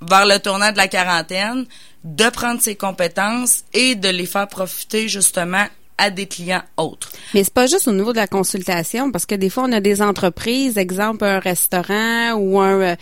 vers 0.00 0.26
le 0.26 0.38
tournant 0.38 0.72
de 0.72 0.76
la 0.76 0.88
quarantaine, 0.88 1.66
de 2.04 2.28
prendre 2.30 2.60
ses 2.60 2.76
compétences 2.76 3.64
et 3.72 3.94
de 3.94 4.08
les 4.08 4.26
faire 4.26 4.48
profiter 4.48 5.08
justement 5.08 5.66
à 5.98 6.10
des 6.10 6.26
clients 6.26 6.62
autres. 6.76 7.10
Mais 7.34 7.44
c'est 7.44 7.52
pas 7.52 7.66
juste 7.66 7.88
au 7.88 7.92
niveau 7.92 8.12
de 8.12 8.16
la 8.16 8.26
consultation, 8.26 9.10
parce 9.10 9.26
que 9.26 9.34
des 9.34 9.50
fois 9.50 9.64
on 9.64 9.72
a 9.72 9.80
des 9.80 10.00
entreprises, 10.00 10.78
exemple 10.78 11.24
un 11.24 11.40
restaurant 11.40 12.34
ou 12.34 12.60
un 12.60 12.80
euh, 12.80 12.96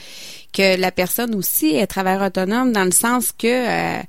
que 0.53 0.81
la 0.81 0.91
personne 0.91 1.35
aussi 1.35 1.77
est 1.77 1.87
travailleur 1.87 2.23
autonome 2.23 2.73
dans 2.73 2.85
le 2.85 2.91
sens 2.91 3.33
que 3.33 3.47
euh, 3.47 4.03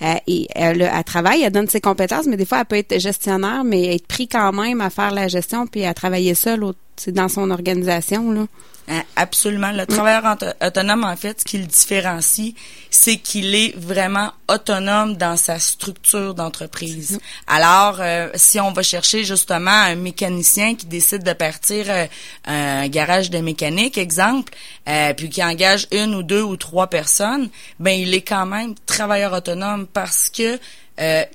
elle, 0.00 0.20
elle, 0.54 0.82
elle, 0.82 1.04
travaille, 1.04 1.42
elle 1.42 1.52
donne 1.52 1.68
ses 1.68 1.80
compétences, 1.80 2.26
mais 2.26 2.36
des 2.36 2.46
fois 2.46 2.60
elle 2.60 2.66
peut 2.66 2.76
être 2.76 3.00
gestionnaire, 3.00 3.64
mais 3.64 3.96
être 3.96 4.06
pris 4.06 4.28
quand 4.28 4.52
même 4.52 4.80
à 4.80 4.90
faire 4.90 5.10
la 5.10 5.26
gestion 5.28 5.66
puis 5.66 5.84
à 5.84 5.94
travailler 5.94 6.34
seule 6.34 6.64
dans 7.08 7.28
son 7.28 7.50
organisation 7.50 8.30
là. 8.30 8.46
Hein, 8.90 9.02
absolument. 9.16 9.70
Le 9.70 9.84
travailleur 9.84 10.36
autonome, 10.62 11.04
en 11.04 11.14
fait, 11.14 11.40
ce 11.40 11.44
qui 11.44 11.58
le 11.58 11.66
différencie, 11.66 12.54
c'est 12.90 13.18
qu'il 13.18 13.54
est 13.54 13.76
vraiment 13.76 14.32
autonome 14.48 15.16
dans 15.16 15.36
sa 15.36 15.58
structure 15.58 16.34
d'entreprise. 16.34 17.20
Alors, 17.46 17.98
euh, 18.00 18.30
si 18.34 18.58
on 18.60 18.72
va 18.72 18.82
chercher 18.82 19.24
justement 19.24 19.70
un 19.70 19.94
mécanicien 19.94 20.74
qui 20.74 20.86
décide 20.86 21.22
de 21.22 21.34
partir 21.34 21.84
euh, 21.88 22.06
un 22.46 22.88
garage 22.88 23.28
de 23.28 23.38
mécanique, 23.38 23.98
exemple, 23.98 24.54
euh, 24.88 25.12
puis 25.12 25.28
qui 25.28 25.44
engage 25.44 25.86
une 25.92 26.14
ou 26.14 26.22
deux 26.22 26.42
ou 26.42 26.56
trois 26.56 26.86
personnes, 26.86 27.50
ben 27.78 27.92
il 27.92 28.14
est 28.14 28.22
quand 28.22 28.46
même 28.46 28.74
travailleur 28.86 29.34
autonome 29.34 29.86
parce 29.86 30.30
que 30.30 30.58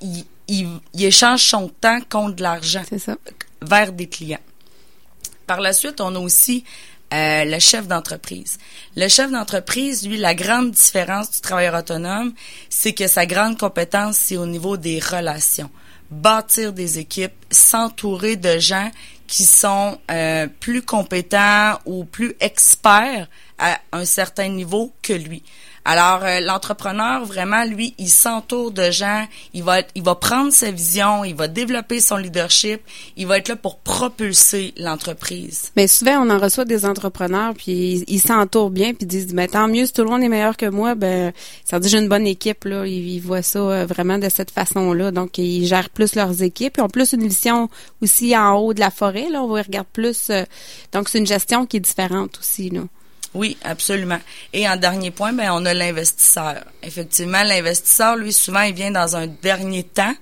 il, 0.01 0.25
il, 0.47 0.67
il 0.93 1.05
échange 1.05 1.43
son 1.43 1.69
temps 1.69 1.99
contre 2.09 2.35
de 2.35 2.43
l'argent 2.43 2.81
vers 3.61 3.93
des 3.93 4.09
clients. 4.09 4.39
Par 5.47 5.61
la 5.61 5.73
suite, 5.73 6.01
on 6.01 6.15
a 6.15 6.19
aussi 6.19 6.63
euh, 7.13 7.45
le 7.45 7.59
chef 7.59 7.87
d'entreprise. 7.87 8.57
Le 8.95 9.07
chef 9.07 9.31
d'entreprise, 9.31 10.07
lui, 10.07 10.17
la 10.17 10.33
grande 10.33 10.71
différence 10.71 11.29
du 11.31 11.41
travailleur 11.41 11.75
autonome, 11.75 12.33
c'est 12.69 12.93
que 12.93 13.07
sa 13.07 13.25
grande 13.25 13.57
compétence, 13.57 14.17
c'est 14.17 14.37
au 14.37 14.47
niveau 14.47 14.77
des 14.77 14.99
relations. 14.99 15.69
Bâtir 16.09 16.73
des 16.73 16.99
équipes, 16.99 17.33
s'entourer 17.51 18.35
de 18.35 18.57
gens 18.57 18.89
qui 19.27 19.45
sont 19.45 19.99
euh, 20.11 20.47
plus 20.59 20.81
compétents 20.81 21.79
ou 21.85 22.03
plus 22.03 22.35
experts 22.39 23.27
à 23.57 23.79
un 23.91 24.05
certain 24.05 24.47
niveau 24.47 24.93
que 25.01 25.13
lui. 25.13 25.43
Alors 25.85 26.21
euh, 26.23 26.39
l'entrepreneur 26.39 27.25
vraiment 27.25 27.65
lui, 27.65 27.93
il 27.97 28.09
s'entoure 28.09 28.71
de 28.71 28.89
gens, 28.89 29.25
il 29.53 29.63
va 29.63 29.81
il 29.95 30.03
va 30.03 30.15
prendre 30.15 30.51
sa 30.53 30.71
vision, 30.71 31.25
il 31.25 31.35
va 31.35 31.49
développer 31.49 31.99
son 31.99 32.15
leadership, 32.15 32.81
il 33.17 33.27
va 33.27 33.37
être 33.37 33.49
là 33.49 33.57
pour 33.57 33.79
propulser 33.79 34.73
l'entreprise. 34.77 35.71
Mais 35.75 35.87
souvent 35.87 36.25
on 36.25 36.29
en 36.29 36.37
reçoit 36.39 36.63
des 36.63 36.85
entrepreneurs 36.85 37.53
puis 37.53 38.05
ils 38.07 38.21
s'entourent 38.21 38.69
bien 38.69 38.93
puis 38.93 39.05
disent 39.05 39.33
mais 39.33 39.49
tant 39.49 39.67
mieux 39.67 39.85
si 39.85 39.91
tout 39.91 40.03
le 40.03 40.09
monde 40.09 40.23
est 40.23 40.29
meilleur 40.29 40.55
que 40.55 40.67
moi, 40.67 40.95
ben 40.95 41.33
ça 41.65 41.79
dire 41.79 41.91
j'ai 41.91 41.99
une 41.99 42.09
bonne 42.09 42.27
équipe 42.27 42.63
là, 42.63 42.85
ils, 42.85 43.19
voient 43.19 43.41
ça 43.41 43.59
euh, 43.59 43.85
vraiment 43.85 44.17
de 44.17 44.29
cette 44.29 44.51
façon-là. 44.51 45.11
Donc 45.11 45.37
ils 45.37 45.65
gèrent 45.65 45.89
plus 45.89 46.15
leurs 46.15 46.43
équipes, 46.43 46.75
ils 46.77 46.81
ont 46.81 46.87
plus 46.89 47.11
une 47.11 47.27
vision 47.27 47.69
aussi 48.01 48.37
en 48.37 48.55
haut 48.55 48.73
de 48.73 48.79
la 48.79 48.89
forêt 48.89 49.27
là, 49.29 49.43
on 49.43 49.47
va 49.47 49.61
regarder 49.61 49.89
plus 49.91 50.29
euh, 50.29 50.43
donc 50.93 51.09
c'est 51.09 51.17
une 51.17 51.27
gestion 51.27 51.65
qui 51.65 51.77
est 51.77 51.81
différente 51.81 52.39
aussi 52.39 52.69
là. 52.69 52.81
Oui, 53.33 53.57
absolument. 53.63 54.19
Et 54.53 54.67
en 54.67 54.75
dernier 54.75 55.11
point, 55.11 55.33
ben 55.33 55.49
on 55.51 55.65
a 55.65 55.73
l'investisseur. 55.73 56.63
Effectivement, 56.83 57.43
l'investisseur, 57.43 58.15
lui, 58.15 58.31
souvent, 58.31 58.61
il 58.61 58.73
vient 58.73 58.91
dans 58.91 59.15
un 59.15 59.27
dernier 59.27 59.83
temps 59.83 60.13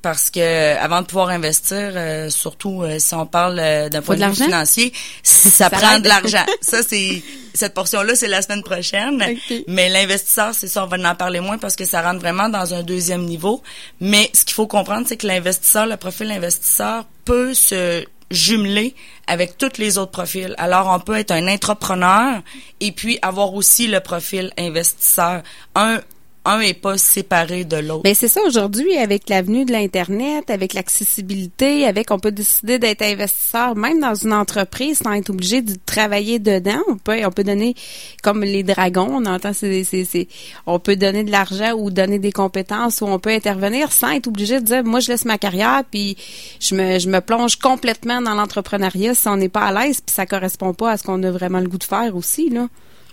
parce 0.00 0.30
que 0.30 0.76
avant 0.76 1.02
de 1.02 1.06
pouvoir 1.06 1.30
investir, 1.30 1.76
euh, 1.76 2.30
surtout 2.30 2.82
euh, 2.82 2.98
si 2.98 3.14
on 3.14 3.26
parle 3.26 3.58
euh, 3.58 3.88
d'un 3.88 4.00
point 4.00 4.16
de 4.16 4.24
vue 4.24 4.44
financier, 4.44 4.92
ça, 5.22 5.70
prend 5.70 5.98
de 5.98 6.06
l'argent. 6.06 6.44
ça, 6.60 6.82
c'est 6.82 7.22
cette 7.52 7.74
portion-là, 7.74 8.14
c'est 8.14 8.28
la 8.28 8.40
semaine 8.42 8.62
prochaine. 8.62 9.22
Mais 9.66 9.88
l'investisseur, 9.88 10.54
c'est 10.54 10.68
ça, 10.68 10.84
on 10.84 10.86
va 10.86 10.96
en 11.10 11.14
parler 11.14 11.40
moins 11.40 11.58
parce 11.58 11.74
que 11.74 11.84
ça 11.84 12.02
rentre 12.02 12.20
vraiment 12.20 12.48
dans 12.48 12.74
un 12.74 12.82
deuxième 12.82 13.24
niveau. 13.24 13.62
Mais 14.00 14.30
ce 14.34 14.44
qu'il 14.44 14.54
faut 14.54 14.68
comprendre, 14.68 15.06
c'est 15.08 15.16
que 15.16 15.26
l'investisseur, 15.26 15.86
le 15.86 15.96
profil 15.96 16.30
investisseur 16.30 17.04
peut 17.24 17.54
se 17.54 18.04
jumelés 18.30 18.94
avec 19.26 19.58
tous 19.58 19.78
les 19.78 19.98
autres 19.98 20.12
profils. 20.12 20.54
Alors, 20.58 20.88
on 20.88 21.00
peut 21.00 21.16
être 21.16 21.30
un 21.30 21.48
entrepreneur 21.48 22.42
et 22.80 22.92
puis 22.92 23.18
avoir 23.22 23.54
aussi 23.54 23.88
le 23.88 24.00
profil 24.00 24.52
investisseur. 24.58 25.42
Un 25.74 26.00
un 26.44 26.60
est 26.60 26.74
pas 26.74 26.96
séparé 26.96 27.64
de 27.64 27.76
l'autre. 27.76 28.02
Mais 28.04 28.10
ben, 28.10 28.16
c'est 28.16 28.28
ça 28.28 28.40
aujourd'hui 28.46 28.96
avec 28.96 29.28
l'avenue 29.28 29.64
de 29.64 29.72
l'internet, 29.72 30.50
avec 30.50 30.72
l'accessibilité, 30.72 31.84
avec 31.84 32.10
on 32.10 32.18
peut 32.18 32.32
décider 32.32 32.78
d'être 32.78 33.02
investisseur 33.02 33.76
même 33.76 34.00
dans 34.00 34.14
une 34.14 34.32
entreprise 34.32 34.98
sans 34.98 35.12
être 35.12 35.30
obligé 35.30 35.62
de 35.62 35.74
travailler 35.84 36.38
dedans. 36.38 36.80
On 36.88 36.96
peut 36.96 37.20
on 37.24 37.30
peut 37.30 37.44
donner 37.44 37.74
comme 38.22 38.42
les 38.42 38.62
dragons, 38.62 39.08
on 39.10 39.26
entend 39.26 39.52
c'est 39.52 39.84
c'est 39.84 40.28
on 40.66 40.78
peut 40.78 40.96
donner 40.96 41.24
de 41.24 41.30
l'argent 41.30 41.72
ou 41.72 41.90
donner 41.90 42.18
des 42.18 42.32
compétences 42.32 43.00
ou 43.00 43.06
on 43.06 43.18
peut 43.18 43.30
intervenir 43.30 43.92
sans 43.92 44.10
être 44.10 44.28
obligé 44.28 44.60
de 44.60 44.64
dire 44.64 44.84
moi 44.84 45.00
je 45.00 45.08
laisse 45.08 45.24
ma 45.24 45.38
carrière 45.38 45.82
puis 45.90 46.16
je 46.60 46.74
me 46.74 46.98
je 46.98 47.08
me 47.08 47.20
plonge 47.20 47.56
complètement 47.56 48.20
dans 48.22 48.34
l'entrepreneuriat 48.34 49.14
si 49.14 49.28
on 49.28 49.36
n'est 49.36 49.48
pas 49.48 49.66
à 49.66 49.72
l'aise 49.72 50.00
puis 50.00 50.14
ça 50.14 50.26
correspond 50.26 50.72
pas 50.72 50.92
à 50.92 50.96
ce 50.96 51.02
qu'on 51.02 51.22
a 51.22 51.30
vraiment 51.30 51.60
le 51.60 51.68
goût 51.68 51.78
de 51.78 51.84
faire 51.84 52.14
aussi 52.16 52.48
là. 52.48 52.68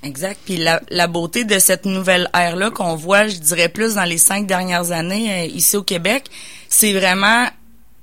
Exact. 0.05 0.39
Puis 0.45 0.57
la, 0.57 0.81
la 0.89 1.07
beauté 1.07 1.45
de 1.45 1.57
cette 1.57 1.85
nouvelle 1.85 2.29
ère-là 2.33 2.69
qu'on 2.69 2.95
voit, 2.95 3.27
je 3.27 3.37
dirais 3.37 3.69
plus 3.69 3.95
dans 3.95 4.03
les 4.03 4.19
cinq 4.19 4.45
dernières 4.45 4.91
années 4.91 5.31
euh, 5.31 5.45
ici 5.47 5.75
au 5.75 5.83
Québec, 5.83 6.25
c'est 6.69 6.93
vraiment 6.93 7.47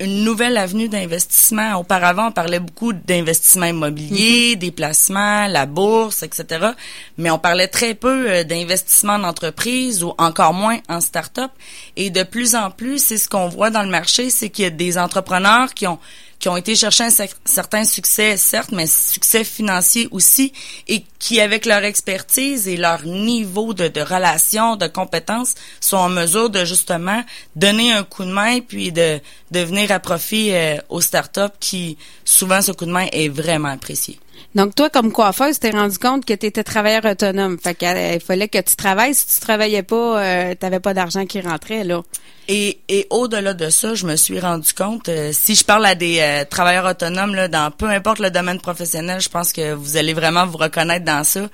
une 0.01 0.25
nouvelle 0.25 0.57
avenue 0.57 0.89
d'investissement. 0.89 1.77
Auparavant, 1.77 2.29
on 2.29 2.33
parlait 2.33 2.59
beaucoup 2.59 2.93
d'investissement 2.93 3.67
immobilier, 3.67 4.55
mm-hmm. 4.55 4.59
des 4.59 4.71
placements, 4.73 5.47
la 5.47 5.65
bourse, 5.67 6.25
etc. 6.25 6.71
Mais 7.19 7.31
on 7.31 7.39
parlait 7.39 7.69
très 7.69 7.95
peu 7.95 8.29
euh, 8.29 8.43
d'investissement 8.43 9.15
en 9.15 9.23
entreprise 9.23 10.03
ou 10.03 10.13
encore 10.19 10.55
moins 10.55 10.79
en 10.89 11.01
start-up. 11.01 11.53
Et 11.95 12.11
de 12.11 12.25
plus 12.25 12.57
en 12.57 12.73
plus, 12.73 12.99
c'est 12.99 13.19
ce 13.19 13.29
qu'on 13.29 13.49
voit 13.49 13.71
dans 13.71 13.85
le 13.85 13.91
marché, 13.91 14.31
c'est 14.31 14.51
qu'il 14.51 14.65
y 14.65 14.67
a 14.67 14.71
des 14.71 14.99
entrepreneurs 14.99 15.73
qui 15.73 15.87
ont 15.87 16.01
qui 16.43 16.49
ont 16.49 16.57
été 16.57 16.75
chercher 16.75 17.05
un 17.05 17.27
certain 17.45 17.85
succès, 17.85 18.37
certes, 18.37 18.73
mais 18.73 18.89
succès 18.89 19.45
financier 19.45 20.09
aussi, 20.11 20.53
et 20.89 21.05
qui, 21.21 21.41
avec 21.41 21.67
leur 21.67 21.85
expertise 21.85 22.67
et 22.67 22.77
leur 22.77 23.05
niveau 23.05 23.75
de, 23.75 23.87
de 23.87 24.01
relation, 24.01 24.75
de 24.75 24.89
compétences, 24.89 25.55
sont 25.81 25.99
en 25.99 26.09
mesure 26.09 26.51
de 26.51 26.65
justement 26.65 27.23
donner 27.55 27.93
un 27.93 28.03
coup 28.03 28.25
de 28.25 28.33
main, 28.33 28.59
puis 28.59 28.91
de, 28.91 29.21
de 29.53 29.61
venir 29.61 29.93
à 29.93 30.01
profit 30.01 30.53
euh, 30.53 30.79
aux 30.89 31.01
startups 31.01 31.57
qui, 31.61 31.97
souvent, 32.25 32.61
ce 32.61 32.73
coup 32.73 32.87
de 32.87 32.91
main 32.91 33.07
est 33.13 33.29
vraiment 33.29 33.69
apprécié. 33.69 34.19
Donc, 34.55 34.75
toi, 34.75 34.91
comme 34.91 35.13
coiffeuse, 35.13 35.59
t'es 35.59 35.71
rendu 35.71 35.99
compte 35.99 36.27
que 36.27 36.35
tu 36.35 36.47
étais 36.47 36.63
travailleur 36.63 37.07
autonome. 37.07 37.59
Fait 37.59 37.75
qu'il 37.75 37.89
euh, 37.89 38.19
fallait 38.21 38.49
que 38.49 38.59
tu 38.59 38.77
travailles. 38.77 39.15
Si 39.15 39.27
tu 39.27 39.41
travaillais 39.41 39.83
pas, 39.83 40.23
euh, 40.23 40.55
t'avais 40.55 40.81
pas 40.81 40.93
d'argent 40.93 41.25
qui 41.25 41.41
rentrait, 41.41 41.85
là. 41.85 42.03
Et, 42.49 42.81
et 42.89 43.07
au-delà 43.09 43.55
de 43.55 43.71
ça, 43.71 43.95
je 43.95 44.07
me 44.07 44.17
suis 44.17 44.39
rendu 44.41 44.75
compte, 44.75 45.09
euh, 45.09 45.31
si 45.33 45.55
je 45.55 45.65
parle 45.65 45.87
à 45.87 45.95
des 45.95 46.19
euh, 46.21 46.45
travailleurs 46.45 46.85
autonomes, 46.85 47.35
là, 47.35 47.49
dans 47.49 47.71
peu 47.71 47.87
importe 47.87 48.19
le 48.19 48.31
domaine 48.31 48.61
professionnel, 48.61 49.21
je 49.21 49.31
pense 49.31 49.53
que 49.53 49.73
vous 49.73 49.97
allez 49.97 50.13
vraiment 50.13 50.47
vous 50.47 50.59
reconnaître 50.59 51.05
dans 51.05 51.25
ça. 51.25 51.49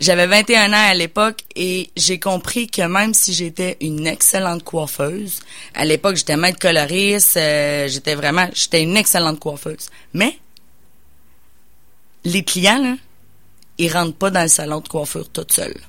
J'avais 0.00 0.26
21 0.26 0.72
ans 0.72 0.90
à 0.90 0.94
l'époque 0.94 1.40
et 1.56 1.90
j'ai 1.96 2.20
compris 2.20 2.68
que 2.68 2.82
même 2.82 3.14
si 3.14 3.32
j'étais 3.32 3.76
une 3.80 4.06
excellente 4.06 4.62
coiffeuse, 4.62 5.40
à 5.74 5.84
l'époque 5.84 6.14
j'étais 6.14 6.36
maître 6.36 6.60
coloriste, 6.60 7.34
j'étais 7.34 8.14
vraiment, 8.14 8.48
j'étais 8.54 8.82
une 8.82 8.96
excellente 8.96 9.40
coiffeuse. 9.40 9.88
Mais 10.14 10.38
les 12.24 12.44
clients, 12.44 12.82
là, 12.82 12.96
ils 13.78 13.92
rentrent 13.92 14.16
pas 14.16 14.30
dans 14.30 14.42
le 14.42 14.48
salon 14.48 14.80
de 14.80 14.88
coiffure 14.88 15.28
tout 15.28 15.46
seuls. 15.50 15.80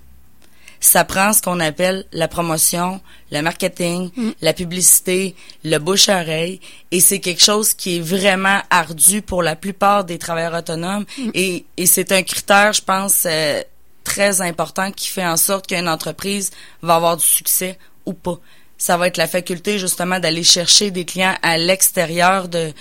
Ça 0.81 1.03
prend 1.03 1.33
ce 1.33 1.41
qu'on 1.41 1.59
appelle 1.59 2.05
la 2.13 2.29
promotion, 2.29 3.01
le 3.31 3.41
marketing, 3.41 4.11
mm. 4.15 4.29
la 4.41 4.53
publicité, 4.53 5.35
le 5.65 5.77
bouche-oreille, 5.77 6.61
et 6.91 7.01
c'est 7.01 7.19
quelque 7.19 7.43
chose 7.43 7.73
qui 7.73 7.97
est 7.97 7.99
vraiment 7.99 8.61
ardu 8.69 9.21
pour 9.21 9.43
la 9.43 9.57
plupart 9.57 10.05
des 10.05 10.17
travailleurs 10.17 10.57
autonomes, 10.57 11.05
mm. 11.17 11.31
et, 11.33 11.65
et 11.75 11.85
c'est 11.85 12.13
un 12.13 12.23
critère, 12.23 12.71
je 12.71 12.81
pense, 12.81 13.23
euh, 13.25 13.61
très 14.05 14.41
important 14.41 14.91
qui 14.91 15.09
fait 15.09 15.25
en 15.25 15.37
sorte 15.37 15.67
qu'une 15.67 15.89
entreprise 15.89 16.51
va 16.81 16.95
avoir 16.95 17.17
du 17.17 17.25
succès 17.25 17.77
ou 18.05 18.13
pas. 18.13 18.39
Ça 18.77 18.95
va 18.95 19.07
être 19.07 19.17
la 19.17 19.27
faculté 19.27 19.77
justement 19.77 20.19
d'aller 20.19 20.43
chercher 20.43 20.89
des 20.89 21.03
clients 21.03 21.35
à 21.41 21.57
l'extérieur 21.57 22.47
de 22.47 22.71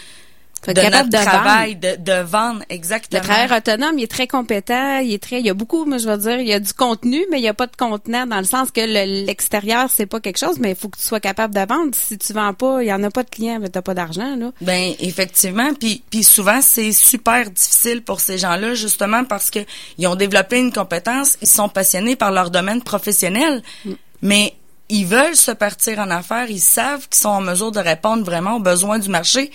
de 0.67 0.73
notre 0.73 1.11
travail, 1.11 1.77
De, 1.77 1.97
de 1.99 2.23
vendre, 2.23 2.63
exactement. 2.69 3.21
Le 3.21 3.27
travailleur 3.27 3.59
autonome, 3.59 3.99
il 3.99 4.05
est 4.05 4.11
très 4.11 4.27
compétent, 4.27 4.99
il 4.99 5.13
est 5.13 5.23
très, 5.23 5.41
il 5.41 5.47
y 5.47 5.51
a 5.51 5.55
beaucoup, 5.55 5.85
moi 5.85 5.99
je 5.99 6.09
veux 6.09 6.19
dire, 6.19 6.41
il 6.41 6.49
y 6.49 6.53
a 6.53 6.61
du 6.61 6.73
contenu, 6.73 7.25
mais 7.31 7.39
il 7.39 7.43
n'y 7.43 7.49
a 7.49 7.55
pas 7.55 7.67
de 7.67 7.77
contenant 7.77 8.27
dans 8.27 8.39
le 8.39 8.45
sens 8.45 8.71
que 8.71 8.81
l'extérieur 9.25 9.89
c'est 9.91 10.07
pas 10.07 10.21
quelque 10.21 10.39
chose, 10.39 10.59
mais 10.59 10.71
il 10.71 10.77
faut 10.77 10.89
que 10.89 10.99
tu 10.99 11.05
sois 11.05 11.21
capable 11.21 11.55
de 11.55 11.61
vendre. 11.61 11.91
Si 11.93 12.19
tu 12.19 12.33
vends 12.33 12.55
pas, 12.55 12.83
il 12.83 12.89
y 12.89 12.93
en 12.93 13.03
a 13.03 13.11
pas 13.11 13.23
de 13.23 13.31
clients, 13.31 13.59
mais 13.61 13.69
t'as 13.69 13.83
pas 13.83 13.95
d'argent 13.95 14.37
là. 14.37 14.53
Ben 14.61 14.95
effectivement, 15.01 15.73
puis 15.75 16.03
puis 16.11 16.25
souvent 16.25 16.61
c'est 16.61 16.93
super 16.93 17.51
difficile 17.51 18.03
pour 18.03 18.21
ces 18.21 18.39
gens-là 18.39 18.75
justement 18.75 19.25
parce 19.25 19.51
que 19.51 19.61
ils 19.97 20.07
ont 20.07 20.17
développé 20.17 20.59
une 20.59 20.73
compétence, 20.73 21.39
ils 21.41 21.49
sont 21.49 21.69
passionnés 21.69 22.17
par 22.17 22.33
leur 22.33 22.51
domaine 22.51 22.83
professionnel, 22.83 23.63
mm. 23.85 23.93
mais 24.23 24.55
ils 24.89 25.07
veulent 25.07 25.37
se 25.37 25.51
partir 25.51 25.99
en 25.99 26.11
affaires, 26.11 26.51
ils 26.51 26.61
savent 26.61 27.09
qu'ils 27.09 27.21
sont 27.21 27.29
en 27.29 27.41
mesure 27.41 27.73
de 27.73 27.81
répondre 27.81 28.25
vraiment 28.25 28.57
aux 28.57 28.61
besoins 28.61 28.99
du 28.99 29.09
marché 29.09 29.51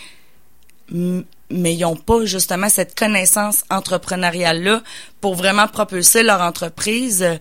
mais 0.89 1.75
ils 1.75 1.81
n'ont 1.81 1.95
pas 1.95 2.25
justement 2.25 2.69
cette 2.69 2.97
connaissance 2.97 3.63
entrepreneuriale-là 3.69 4.81
pour 5.21 5.35
vraiment 5.35 5.67
propulser 5.67 6.23
leur 6.23 6.41
entreprise 6.41 7.23
euh, 7.23 7.35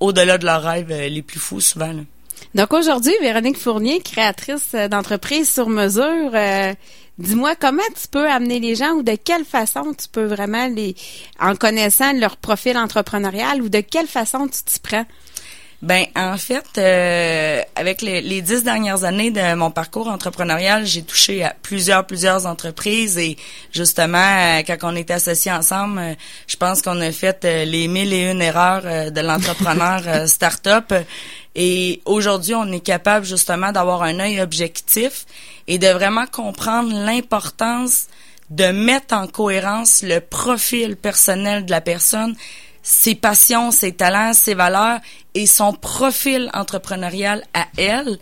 au-delà 0.00 0.38
de 0.38 0.44
leurs 0.44 0.62
rêves 0.62 0.90
euh, 0.90 1.08
les 1.08 1.22
plus 1.22 1.38
fous 1.38 1.60
souvent. 1.60 1.94
Donc 2.54 2.72
aujourd'hui, 2.72 3.14
Véronique 3.20 3.58
Fournier, 3.58 4.00
créatrice 4.00 4.72
euh, 4.74 4.88
d'entreprise 4.88 5.50
sur 5.50 5.68
mesure, 5.68 6.32
dis-moi 7.18 7.54
comment 7.56 7.82
tu 8.00 8.08
peux 8.08 8.28
amener 8.28 8.60
les 8.60 8.74
gens 8.74 8.92
ou 8.92 9.02
de 9.02 9.14
quelle 9.14 9.44
façon 9.44 9.94
tu 9.94 10.08
peux 10.08 10.26
vraiment 10.26 10.66
les, 10.66 10.94
en 11.40 11.54
connaissant 11.54 12.12
leur 12.12 12.36
profil 12.36 12.76
entrepreneurial 12.76 13.62
ou 13.62 13.68
de 13.68 13.80
quelle 13.80 14.08
façon 14.08 14.48
tu 14.48 14.62
t'y 14.64 14.80
prends? 14.80 15.06
Ben 15.82 16.06
en 16.16 16.38
fait, 16.38 16.64
euh, 16.78 17.60
avec 17.74 18.00
les, 18.00 18.40
dix 18.40 18.64
dernières 18.64 19.04
années 19.04 19.30
de 19.30 19.54
mon 19.54 19.70
parcours 19.70 20.08
entrepreneurial, 20.08 20.86
j'ai 20.86 21.02
touché 21.02 21.44
à 21.44 21.54
plusieurs 21.60 22.06
plusieurs 22.06 22.46
entreprises 22.46 23.18
et 23.18 23.36
justement 23.72 24.16
euh, 24.16 24.62
quand 24.66 24.78
on 24.84 24.96
était 24.96 25.12
associés 25.12 25.52
ensemble, 25.52 25.98
euh, 25.98 26.14
je 26.46 26.56
pense 26.56 26.80
qu'on 26.80 26.98
a 27.02 27.12
fait 27.12 27.44
les 27.44 27.88
mille 27.88 28.14
et 28.14 28.30
une 28.30 28.40
erreurs 28.40 29.12
de 29.12 29.20
l'entrepreneur 29.20 30.26
start-up. 30.28 30.94
Et 31.54 32.00
aujourd'hui 32.06 32.54
on 32.54 32.72
est 32.72 32.80
capable 32.80 33.26
justement 33.26 33.70
d'avoir 33.70 34.02
un 34.02 34.18
œil 34.18 34.40
objectif 34.40 35.26
et 35.66 35.78
de 35.78 35.88
vraiment 35.88 36.26
comprendre 36.26 36.90
l'importance 36.90 38.06
de 38.48 38.66
mettre 38.66 39.14
en 39.14 39.26
cohérence 39.26 40.02
le 40.02 40.20
profil 40.20 40.96
personnel 40.96 41.66
de 41.66 41.70
la 41.70 41.80
personne 41.80 42.34
ses 42.86 43.16
passions, 43.16 43.72
ses 43.72 43.92
talents, 43.92 44.32
ses 44.32 44.54
valeurs 44.54 45.00
et 45.34 45.46
son 45.46 45.72
profil 45.72 46.48
entrepreneurial 46.54 47.42
à 47.52 47.66
elle 47.76 48.16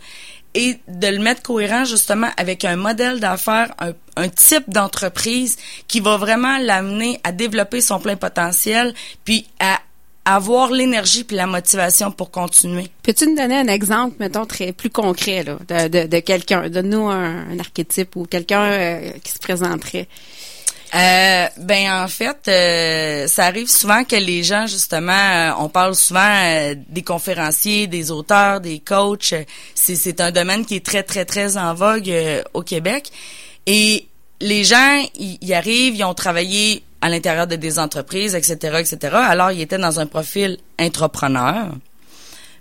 et 0.55 0.79
de 0.87 1.07
le 1.07 1.19
mettre 1.19 1.43
cohérent 1.43 1.85
justement 1.85 2.29
avec 2.35 2.65
un 2.65 2.75
modèle 2.75 3.19
d'affaires, 3.19 3.75
un, 4.17 4.29
type 4.29 4.67
d'entreprise 4.67 5.57
qui 5.87 5.99
va 5.99 6.17
vraiment 6.17 6.57
l'amener 6.57 7.19
à 7.23 7.31
développer 7.31 7.79
son 7.79 7.99
plein 7.99 8.15
potentiel, 8.15 8.95
puis 9.23 9.45
à 9.59 9.79
avoir 10.25 10.71
l'énergie 10.71 11.23
puis 11.23 11.35
la 11.35 11.45
motivation 11.45 12.11
pour 12.11 12.31
continuer. 12.31 12.87
Peux-tu 13.03 13.27
nous 13.27 13.35
donner 13.35 13.57
un 13.57 13.67
exemple, 13.67 14.15
mettons, 14.19 14.47
très 14.47 14.71
plus 14.71 14.89
concret 14.89 15.43
là, 15.43 15.87
de, 15.87 16.07
de, 16.07 16.19
quelqu'un, 16.21 16.69
donne-nous 16.69 17.07
un, 17.07 17.59
archétype 17.59 18.15
ou 18.15 18.25
quelqu'un 18.25 18.63
euh, 18.63 19.11
qui 19.23 19.31
se 19.31 19.37
présenterait. 19.39 20.07
Euh, 20.93 21.47
ben 21.57 22.03
en 22.03 22.07
fait, 22.07 22.47
euh, 22.47 23.27
ça 23.27 23.45
arrive 23.45 23.67
souvent 23.67 24.03
que 24.03 24.15
les 24.15 24.43
gens 24.43 24.67
justement, 24.67 25.11
euh, 25.11 25.51
on 25.59 25.67
parle 25.67 25.95
souvent 25.95 26.73
des 26.87 27.01
conférenciers, 27.01 27.87
des 27.87 28.11
auteurs, 28.11 28.61
des 28.61 28.79
coachs. 28.79 29.33
C'est 29.73 30.21
un 30.21 30.31
domaine 30.31 30.65
qui 30.65 30.75
est 30.75 30.85
très 30.85 31.03
très 31.03 31.25
très 31.25 31.57
en 31.57 31.73
vogue 31.73 32.11
au 32.53 32.61
Québec 32.61 33.11
et 33.65 34.07
les 34.41 34.63
gens 34.63 35.03
y 35.19 35.53
arrivent, 35.53 35.95
ils 35.95 36.03
ont 36.03 36.13
travaillé 36.13 36.83
à 37.01 37.09
l'intérieur 37.09 37.47
de 37.47 37.55
des 37.55 37.79
entreprises, 37.79 38.35
etc., 38.35 38.79
etc. 38.79 39.15
Alors 39.15 39.51
ils 39.51 39.61
étaient 39.61 39.77
dans 39.77 39.99
un 39.99 40.05
profil 40.05 40.57
entrepreneur. 40.79 41.71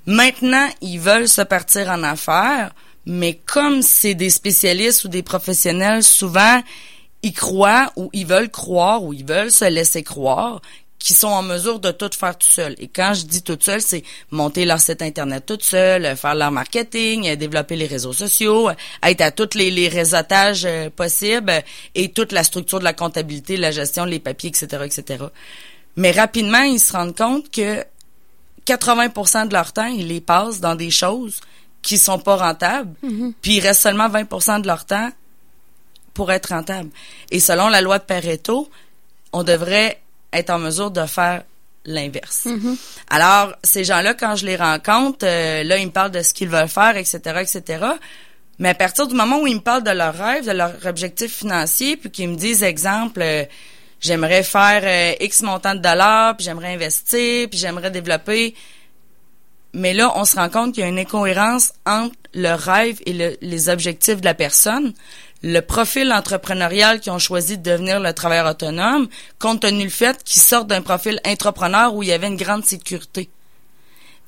Maintenant, 0.06 0.68
ils 0.82 1.00
veulent 1.00 1.28
se 1.28 1.40
partir 1.40 1.88
en 1.88 2.02
affaires, 2.02 2.72
mais 3.06 3.40
comme 3.46 3.80
c'est 3.80 4.14
des 4.14 4.30
spécialistes 4.30 5.04
ou 5.04 5.08
des 5.08 5.22
professionnels, 5.22 6.02
souvent 6.02 6.62
ils 7.24 7.32
croient 7.32 7.90
ou 7.96 8.10
ils 8.12 8.26
veulent 8.26 8.50
croire 8.50 9.02
ou 9.02 9.14
ils 9.14 9.24
veulent 9.24 9.50
se 9.50 9.64
laisser 9.64 10.02
croire 10.02 10.60
qu'ils 10.98 11.16
sont 11.16 11.28
en 11.28 11.42
mesure 11.42 11.80
de 11.80 11.90
tout 11.90 12.10
faire 12.18 12.36
tout 12.36 12.48
seul. 12.48 12.74
Et 12.78 12.88
quand 12.88 13.12
je 13.14 13.24
dis 13.24 13.42
tout 13.42 13.58
seul, 13.60 13.80
c'est 13.80 14.02
monter 14.30 14.64
leur 14.64 14.78
site 14.78 15.02
internet 15.02 15.44
tout 15.44 15.58
seul, 15.60 16.16
faire 16.16 16.34
leur 16.34 16.50
marketing, 16.50 17.34
développer 17.36 17.76
les 17.76 17.86
réseaux 17.86 18.12
sociaux, 18.12 18.70
être 19.02 19.20
à 19.22 19.30
tous 19.30 19.56
les, 19.56 19.70
les 19.70 19.88
réseautages 19.88 20.64
euh, 20.66 20.90
possibles 20.90 21.62
et 21.94 22.10
toute 22.10 22.32
la 22.32 22.44
structure 22.44 22.78
de 22.78 22.84
la 22.84 22.92
comptabilité, 22.92 23.56
la 23.56 23.70
gestion, 23.70 24.04
les 24.04 24.20
papiers, 24.20 24.50
etc., 24.50 24.84
etc. 24.84 25.24
Mais 25.96 26.10
rapidement, 26.10 26.62
ils 26.62 26.80
se 26.80 26.92
rendent 26.92 27.16
compte 27.16 27.50
que 27.50 27.84
80% 28.66 29.48
de 29.48 29.52
leur 29.52 29.72
temps, 29.72 29.86
ils 29.86 30.08
les 30.08 30.20
passent 30.20 30.60
dans 30.60 30.74
des 30.74 30.90
choses 30.90 31.40
qui 31.82 31.98
sont 31.98 32.18
pas 32.18 32.36
rentables, 32.36 32.94
mm-hmm. 33.04 33.32
puis 33.42 33.56
il 33.56 33.60
reste 33.60 33.82
seulement 33.82 34.08
20% 34.08 34.62
de 34.62 34.66
leur 34.66 34.86
temps 34.86 35.10
pour 36.14 36.32
être 36.32 36.46
rentable. 36.50 36.90
Et 37.30 37.40
selon 37.40 37.68
la 37.68 37.80
loi 37.80 37.98
de 37.98 38.04
Pareto, 38.04 38.70
on 39.32 39.42
devrait 39.42 40.00
être 40.32 40.50
en 40.50 40.58
mesure 40.58 40.90
de 40.90 41.04
faire 41.06 41.42
l'inverse. 41.84 42.46
Mm-hmm. 42.46 42.76
Alors, 43.10 43.54
ces 43.62 43.84
gens-là, 43.84 44.14
quand 44.14 44.36
je 44.36 44.46
les 44.46 44.56
rencontre, 44.56 45.26
euh, 45.26 45.62
là, 45.64 45.76
ils 45.76 45.86
me 45.86 45.92
parlent 45.92 46.10
de 46.10 46.22
ce 46.22 46.32
qu'ils 46.32 46.48
veulent 46.48 46.68
faire, 46.68 46.96
etc., 46.96 47.18
etc. 47.40 47.84
Mais 48.58 48.70
à 48.70 48.74
partir 48.74 49.06
du 49.06 49.14
moment 49.14 49.40
où 49.40 49.46
ils 49.46 49.56
me 49.56 49.60
parlent 49.60 49.82
de 49.82 49.90
leurs 49.90 50.14
rêves, 50.14 50.46
de 50.46 50.52
leurs 50.52 50.86
objectifs 50.86 51.34
financiers, 51.34 51.96
puis 51.96 52.10
qu'ils 52.10 52.28
me 52.28 52.36
disent, 52.36 52.62
exemple, 52.62 53.20
euh, 53.20 53.44
j'aimerais 54.00 54.42
faire 54.42 54.82
euh, 54.84 55.24
X 55.24 55.42
montant 55.42 55.74
de 55.74 55.80
dollars, 55.80 56.36
puis 56.36 56.44
j'aimerais 56.44 56.74
investir, 56.74 57.48
puis 57.50 57.58
j'aimerais 57.58 57.90
développer. 57.90 58.54
Mais 59.74 59.92
là, 59.92 60.12
on 60.16 60.24
se 60.24 60.36
rend 60.36 60.48
compte 60.48 60.72
qu'il 60.72 60.82
y 60.82 60.86
a 60.86 60.88
une 60.88 60.98
incohérence 60.98 61.72
entre 61.84 62.16
le 62.32 62.54
rêve 62.54 63.00
et 63.06 63.36
les 63.40 63.68
objectifs 63.68 64.20
de 64.20 64.24
la 64.24 64.34
personne 64.34 64.94
le 65.44 65.60
profil 65.60 66.10
entrepreneurial 66.10 67.00
qu'ils 67.00 67.12
ont 67.12 67.18
choisi 67.18 67.58
de 67.58 67.70
devenir 67.70 68.00
le 68.00 68.14
travailleur 68.14 68.46
autonome, 68.46 69.08
compte 69.38 69.60
tenu 69.60 69.84
le 69.84 69.90
fait 69.90 70.24
qu'ils 70.24 70.40
sortent 70.40 70.68
d'un 70.68 70.80
profil 70.80 71.20
entrepreneur 71.26 71.94
où 71.94 72.02
il 72.02 72.08
y 72.08 72.12
avait 72.12 72.28
une 72.28 72.36
grande 72.36 72.64
sécurité. 72.64 73.28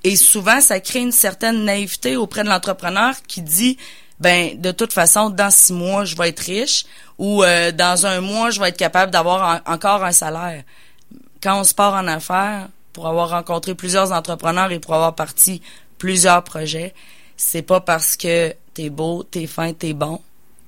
Et 0.05 0.15
souvent, 0.15 0.61
ça 0.61 0.79
crée 0.79 1.01
une 1.01 1.13
certaine 1.13 1.65
naïveté 1.65 2.17
auprès 2.17 2.45
de 2.45 2.51
l'entrepreneur 2.51 3.15
qui 3.27 3.41
dit, 3.41 3.79
ben, 4.21 4.61
de 4.61 4.71
toute 4.73 4.93
façon, 4.93 5.31
dans 5.31 5.51
six 5.51 5.73
mois, 5.73 6.05
je 6.05 6.15
vais 6.17 6.29
être 6.29 6.41
riche 6.41 6.85
ou 7.17 7.43
euh, 7.43 7.73
dans 7.73 8.05
un 8.05 8.21
mois, 8.21 8.51
je 8.51 8.61
vais 8.61 8.69
être 8.69 8.77
capable 8.77 9.11
d'avoir 9.11 9.63
encore 9.65 10.05
un 10.05 10.13
salaire. 10.13 10.65
Quand 11.43 11.59
on 11.59 11.65
se 11.65 11.73
part 11.73 11.95
en 11.95 12.07
affaires, 12.09 12.69
pour 12.97 13.09
avoir 13.09 13.29
rencontré 13.29 13.75
plusieurs 13.75 14.11
entrepreneurs 14.11 14.73
et 14.73 14.81
pour 14.81 14.95
avoir 14.95 15.15
parti 15.15 15.61
plusieurs 15.99 16.43
projets, 16.43 16.95
c'est 17.37 17.61
pas 17.61 17.83
parce 17.83 18.17
que 18.17 18.55
t'es 18.73 18.89
beau, 18.89 19.23
t'es 19.23 19.47
fin, 19.47 19.75
t'es 19.75 19.93
bon 19.93 20.23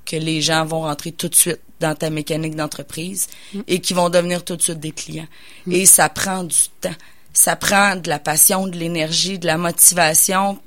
que 0.04 0.16
les 0.16 0.42
gens 0.42 0.66
vont 0.66 0.82
rentrer 0.82 1.12
tout 1.12 1.30
de 1.30 1.34
suite 1.34 1.60
dans 1.80 1.94
ta 1.94 2.10
mécanique 2.10 2.54
d'entreprise 2.54 3.28
mm. 3.54 3.60
et 3.66 3.80
qui 3.80 3.94
vont 3.94 4.10
devenir 4.10 4.44
tout 4.44 4.56
de 4.56 4.60
suite 4.60 4.78
des 4.78 4.92
clients. 4.92 5.26
Mm. 5.64 5.72
Et 5.72 5.86
ça 5.86 6.10
prend 6.10 6.44
du 6.44 6.68
temps. 6.82 6.94
Ça 7.32 7.56
prend 7.56 7.96
de 7.96 8.10
la 8.10 8.18
passion, 8.18 8.66
de 8.66 8.76
l'énergie, 8.76 9.38
de 9.38 9.46
la 9.46 9.56
motivation 9.56 10.58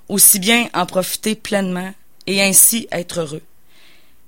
aussi 0.08 0.40
bien 0.40 0.68
en 0.74 0.84
profiter 0.84 1.36
pleinement 1.36 1.94
et 2.26 2.42
ainsi 2.42 2.88
être 2.90 3.20
heureux. 3.20 3.42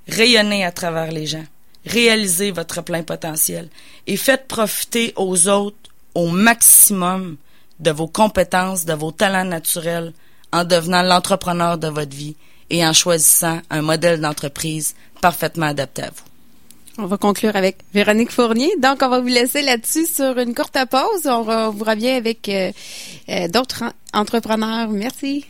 Rayonnez 0.06 0.64
à 0.64 0.70
travers 0.70 1.10
les 1.10 1.26
gens, 1.26 1.44
réalisez 1.86 2.52
votre 2.52 2.82
plein 2.82 3.02
potentiel 3.02 3.68
et 4.06 4.16
faites 4.16 4.46
profiter 4.46 5.12
aux 5.16 5.48
autres 5.48 5.76
au 6.14 6.28
maximum 6.28 7.36
de 7.80 7.90
vos 7.90 8.08
compétences, 8.08 8.84
de 8.84 8.94
vos 8.94 9.10
talents 9.12 9.44
naturels 9.44 10.12
en 10.52 10.64
devenant 10.64 11.02
l'entrepreneur 11.02 11.78
de 11.78 11.88
votre 11.88 12.14
vie 12.14 12.36
et 12.70 12.86
en 12.86 12.92
choisissant 12.92 13.60
un 13.70 13.82
modèle 13.82 14.20
d'entreprise 14.20 14.94
parfaitement 15.20 15.66
adapté 15.66 16.02
à 16.02 16.10
vous. 16.10 16.24
On 16.96 17.06
va 17.06 17.16
conclure 17.16 17.56
avec 17.56 17.78
Véronique 17.92 18.30
Fournier. 18.30 18.70
Donc, 18.80 19.00
on 19.02 19.08
va 19.08 19.18
vous 19.18 19.26
laisser 19.26 19.62
là-dessus 19.62 20.06
sur 20.06 20.38
une 20.38 20.54
courte 20.54 20.78
pause. 20.88 21.26
On, 21.26 21.70
vous 21.70 21.84
revient 21.84 22.10
avec 22.10 22.48
euh, 22.48 22.70
euh, 23.28 23.48
d'autres 23.48 23.82
entrepreneurs. 24.12 24.88
Merci. 24.90 25.44